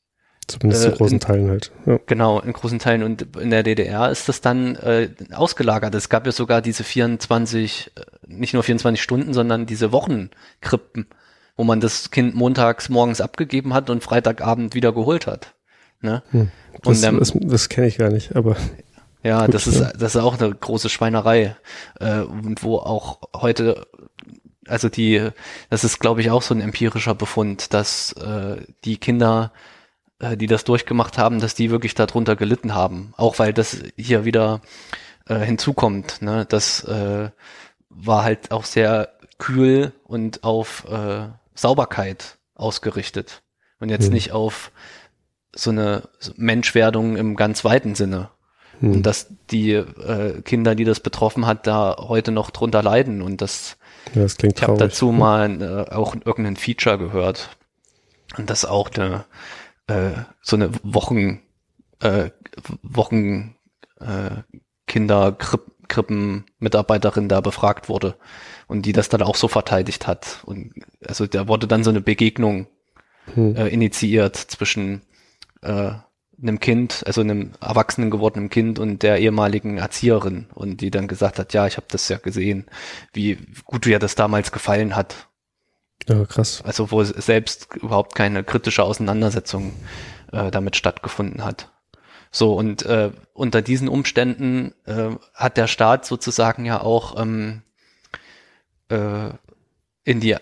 [0.49, 1.71] Zumindest Äh, zu großen in- Teilen halt.
[1.85, 1.99] Ja.
[2.05, 3.03] Genau, in großen Teilen.
[3.03, 5.93] Und in der DDR ist das dann äh, ausgelagert.
[5.95, 11.07] Es gab ja sogar diese 24, äh, nicht nur 24 Stunden, sondern diese Wochenkrippen,
[11.55, 15.53] wo man das Kind montags morgens abgegeben hat und Freitagabend wieder geholt hat.
[16.01, 16.23] Ne?
[16.31, 16.49] Hm.
[16.83, 18.55] Das, dann, das, das kenne ich gar nicht, aber
[19.23, 19.91] ja, gut, das ist, ja.
[19.91, 21.55] das ist auch eine große Schweinerei.
[21.99, 23.85] Äh, und wo auch heute,
[24.65, 25.29] also die,
[25.69, 29.59] das ist, glaube ich, auch so ein empirischer Befund, dass äh, die Kinder, äh,
[30.35, 33.13] die das durchgemacht haben, dass die wirklich darunter gelitten haben.
[33.17, 34.61] Auch weil das hier wieder
[35.27, 36.21] äh, hinzukommt.
[36.21, 36.45] Ne?
[36.49, 37.29] Das äh,
[37.89, 43.41] war halt auch sehr kühl und auf äh, Sauberkeit ausgerichtet.
[43.79, 44.13] Und jetzt Hm.
[44.13, 44.71] nicht auf
[45.55, 46.03] so eine
[46.35, 48.29] Menschwerdung im ganz weiten Sinne.
[48.79, 48.91] hm.
[48.91, 53.41] Und dass die äh, Kinder, die das betroffen hat, da heute noch drunter leiden und
[53.41, 53.77] das
[54.13, 57.49] Ja, das klingt Ich habe dazu mal äh, auch irgendein Feature gehört.
[58.37, 59.25] Und das auch eine,
[59.89, 60.11] äh,
[60.41, 61.41] so eine Wochen,
[61.99, 62.29] äh,
[62.81, 63.55] Wochen
[63.99, 64.43] äh,
[64.87, 65.37] Kinder
[65.87, 68.15] Krippen Mitarbeiterin da befragt wurde
[68.67, 70.43] und die das dann auch so verteidigt hat.
[70.45, 70.73] Und
[71.05, 72.67] also da wurde dann so eine Begegnung
[73.35, 73.55] Hm.
[73.55, 75.01] äh, initiiert zwischen
[75.61, 75.91] äh,
[76.41, 81.37] einem Kind, also einem erwachsenen gewordenen Kind und der ehemaligen Erzieherin und die dann gesagt
[81.37, 82.65] hat, ja, ich habe das ja gesehen,
[83.13, 85.27] wie gut dir das damals gefallen hat.
[86.07, 86.61] Ja, krass.
[86.63, 89.73] Also wo selbst überhaupt keine kritische Auseinandersetzung
[90.31, 91.71] äh, damit stattgefunden hat.
[92.31, 97.63] So, und äh, unter diesen Umständen äh, hat der Staat sozusagen ja auch ähm,
[98.89, 99.29] äh,
[100.03, 100.35] in die,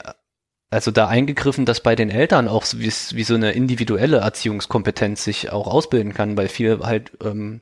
[0.70, 5.52] also da eingegriffen, dass bei den Eltern auch wie, wie so eine individuelle Erziehungskompetenz sich
[5.52, 7.62] auch ausbilden kann, weil viel halt ähm,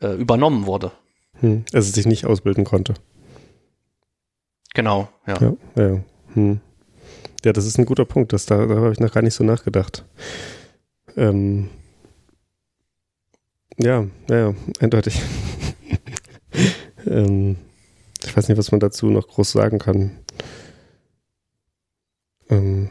[0.00, 0.92] äh, übernommen wurde.
[1.40, 1.64] Hm.
[1.72, 2.94] Also sich nicht ausbilden konnte.
[4.74, 5.40] Genau, ja.
[5.40, 6.00] Ja, ja.
[6.34, 6.60] Hm.
[7.44, 8.32] Ja, das ist ein guter Punkt.
[8.32, 10.04] Das, da, da habe ich noch gar nicht so nachgedacht.
[11.16, 11.70] Ähm,
[13.78, 15.22] ja, ja, ja, eindeutig.
[17.06, 17.56] ähm,
[18.24, 20.18] ich weiß nicht, was man dazu noch groß sagen kann.
[22.50, 22.88] Ähm,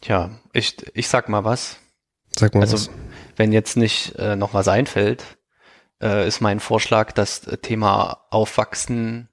[0.00, 1.76] Tja, ich, ich sag mal was.
[2.36, 2.90] sag mal Also, was.
[3.36, 5.24] wenn jetzt nicht äh, noch was einfällt,
[6.00, 9.28] äh, ist mein Vorschlag, das Thema Aufwachsen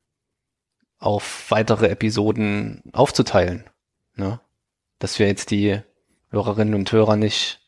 [1.00, 3.64] auf weitere Episoden aufzuteilen.
[4.16, 4.40] Ne?
[5.00, 5.80] Dass wir jetzt die
[6.30, 7.62] Hörerinnen und Hörer nicht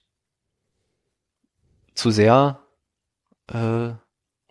[1.96, 2.60] zu sehr
[3.52, 3.90] äh,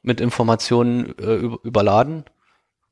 [0.03, 2.25] mit Informationen äh, über- überladen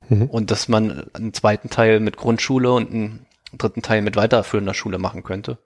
[0.09, 0.27] Mhm.
[0.27, 4.97] und dass man einen zweiten Teil mit Grundschule und einen dritten Teil mit weiterführender Schule
[4.97, 5.59] machen könnte.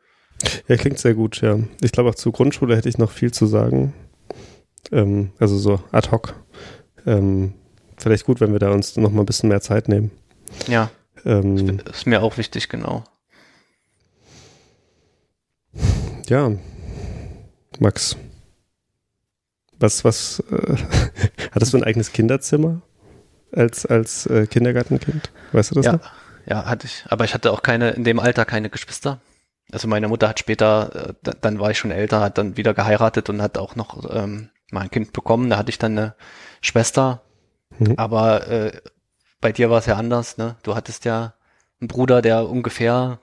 [0.67, 1.59] Ja, klingt sehr gut, ja.
[1.83, 3.93] Ich glaube auch zur Grundschule hätte ich noch viel zu sagen.
[4.91, 6.35] Ähm, also so ad hoc.
[7.07, 7.55] Ähm,
[8.03, 10.11] vielleicht gut, wenn wir da uns noch mal ein bisschen mehr Zeit nehmen.
[10.69, 10.91] Ja,
[11.25, 13.05] Ähm, ist mir auch wichtig, genau.
[16.29, 16.51] ja,
[17.79, 18.17] Max.
[19.79, 20.77] Was, was, äh,
[21.53, 22.83] hattest du ein eigenes Kinderzimmer
[23.53, 25.31] als, als äh, Kindergartenkind?
[25.53, 26.11] Weißt du das Ja, noch?
[26.47, 27.05] ja, hatte ich.
[27.09, 29.21] Aber ich hatte auch keine, in dem Alter keine Geschwister.
[29.73, 32.75] Also meine Mutter hat später, äh, da- dann war ich schon älter, hat dann wieder
[32.75, 35.51] geheiratet und hat auch noch ähm, mal ein Kind bekommen.
[35.51, 36.15] Da hatte ich dann eine
[36.61, 37.23] Schwester.
[37.83, 37.95] Mhm.
[37.97, 38.73] Aber äh,
[39.41, 40.57] bei dir war es ja anders, ne?
[40.63, 41.35] Du hattest ja
[41.81, 43.19] einen Bruder, der ungefähr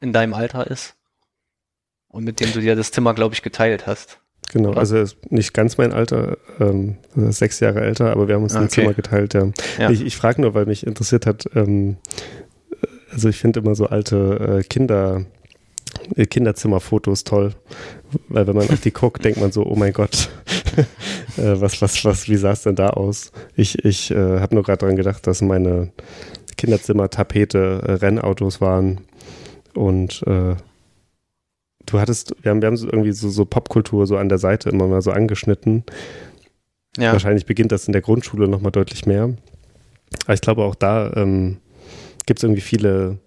[0.00, 0.94] in deinem Alter ist.
[2.08, 4.20] Und mit dem du dir das Zimmer, glaube ich, geteilt hast.
[4.52, 4.78] Genau, Oder?
[4.78, 8.44] also er ist nicht ganz mein Alter, ähm, ist sechs Jahre älter, aber wir haben
[8.44, 8.82] uns ein Okay.
[8.82, 9.50] Zimmer geteilt, ja.
[9.78, 9.90] Ja.
[9.90, 11.96] Ich, ich frage nur, weil mich interessiert hat, ähm,
[13.10, 15.24] also ich finde immer so alte äh, Kinder,
[16.14, 17.54] äh, Kinderzimmerfotos toll,
[18.28, 20.28] weil wenn man auf die guckt, denkt man so, oh mein Gott,
[21.36, 23.32] was, was, was, wie sah es denn da aus?
[23.54, 25.92] Ich, ich äh, habe nur gerade daran gedacht, dass meine
[26.56, 29.00] Kinderzimmertapete äh, Rennautos waren
[29.74, 30.56] und äh,
[31.86, 34.70] du hattest, wir haben, wir haben so irgendwie so, so Popkultur so an der Seite
[34.70, 35.84] immer mal so angeschnitten.
[36.96, 39.34] Ja, Wahrscheinlich beginnt das in der Grundschule nochmal deutlich mehr.
[40.24, 41.58] Aber ich glaube auch da ähm,
[42.24, 43.18] gibt es irgendwie viele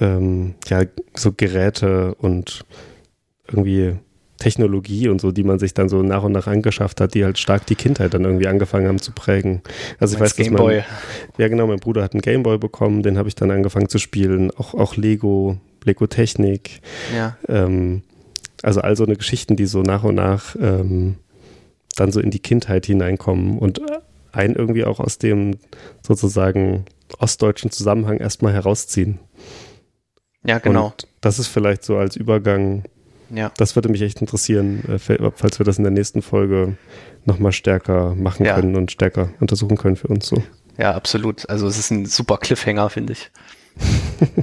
[0.00, 0.82] ähm, ja,
[1.14, 2.64] so Geräte und
[3.46, 3.96] irgendwie
[4.38, 7.38] Technologie und so, die man sich dann so nach und nach angeschafft hat, die halt
[7.38, 9.62] stark die Kindheit dann irgendwie angefangen haben zu prägen.
[9.98, 10.76] Also ich weiß, dass Gameboy.
[10.76, 10.84] mein,
[11.36, 14.50] ja genau, mein Bruder hat einen Gameboy bekommen, den habe ich dann angefangen zu spielen,
[14.52, 16.80] auch, auch Lego, Lego Technik,
[17.14, 18.02] Ja, ähm,
[18.62, 21.16] also all so eine Geschichten, die so nach und nach ähm,
[21.96, 23.80] dann so in die Kindheit hineinkommen und
[24.32, 25.58] einen irgendwie auch aus dem
[26.02, 26.84] sozusagen
[27.18, 29.18] ostdeutschen Zusammenhang erstmal herausziehen.
[30.44, 30.86] ja, genau.
[30.86, 32.84] Und das ist vielleicht so als Übergang,
[33.30, 33.52] Ja.
[33.56, 34.98] das würde mich echt interessieren, äh,
[35.34, 36.76] falls wir das in der nächsten Folge
[37.24, 38.54] nochmal stärker machen Ja.
[38.54, 40.42] können und stärker untersuchen können für uns so.
[40.78, 41.48] Ja, absolut.
[41.50, 43.30] Also es ist ein super Cliffhanger, finde ich.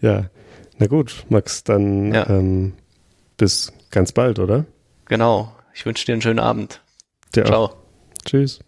[0.00, 0.30] Ja,
[0.78, 2.28] na gut, Max, dann Ja.
[2.28, 2.74] ähm,
[3.36, 4.64] bis ganz bald, oder?
[5.06, 5.52] Genau.
[5.74, 6.80] Ich wünsche dir einen schönen Abend.
[7.34, 7.48] Dir auch.
[7.48, 7.74] Ciao.
[8.24, 8.60] Tschüss.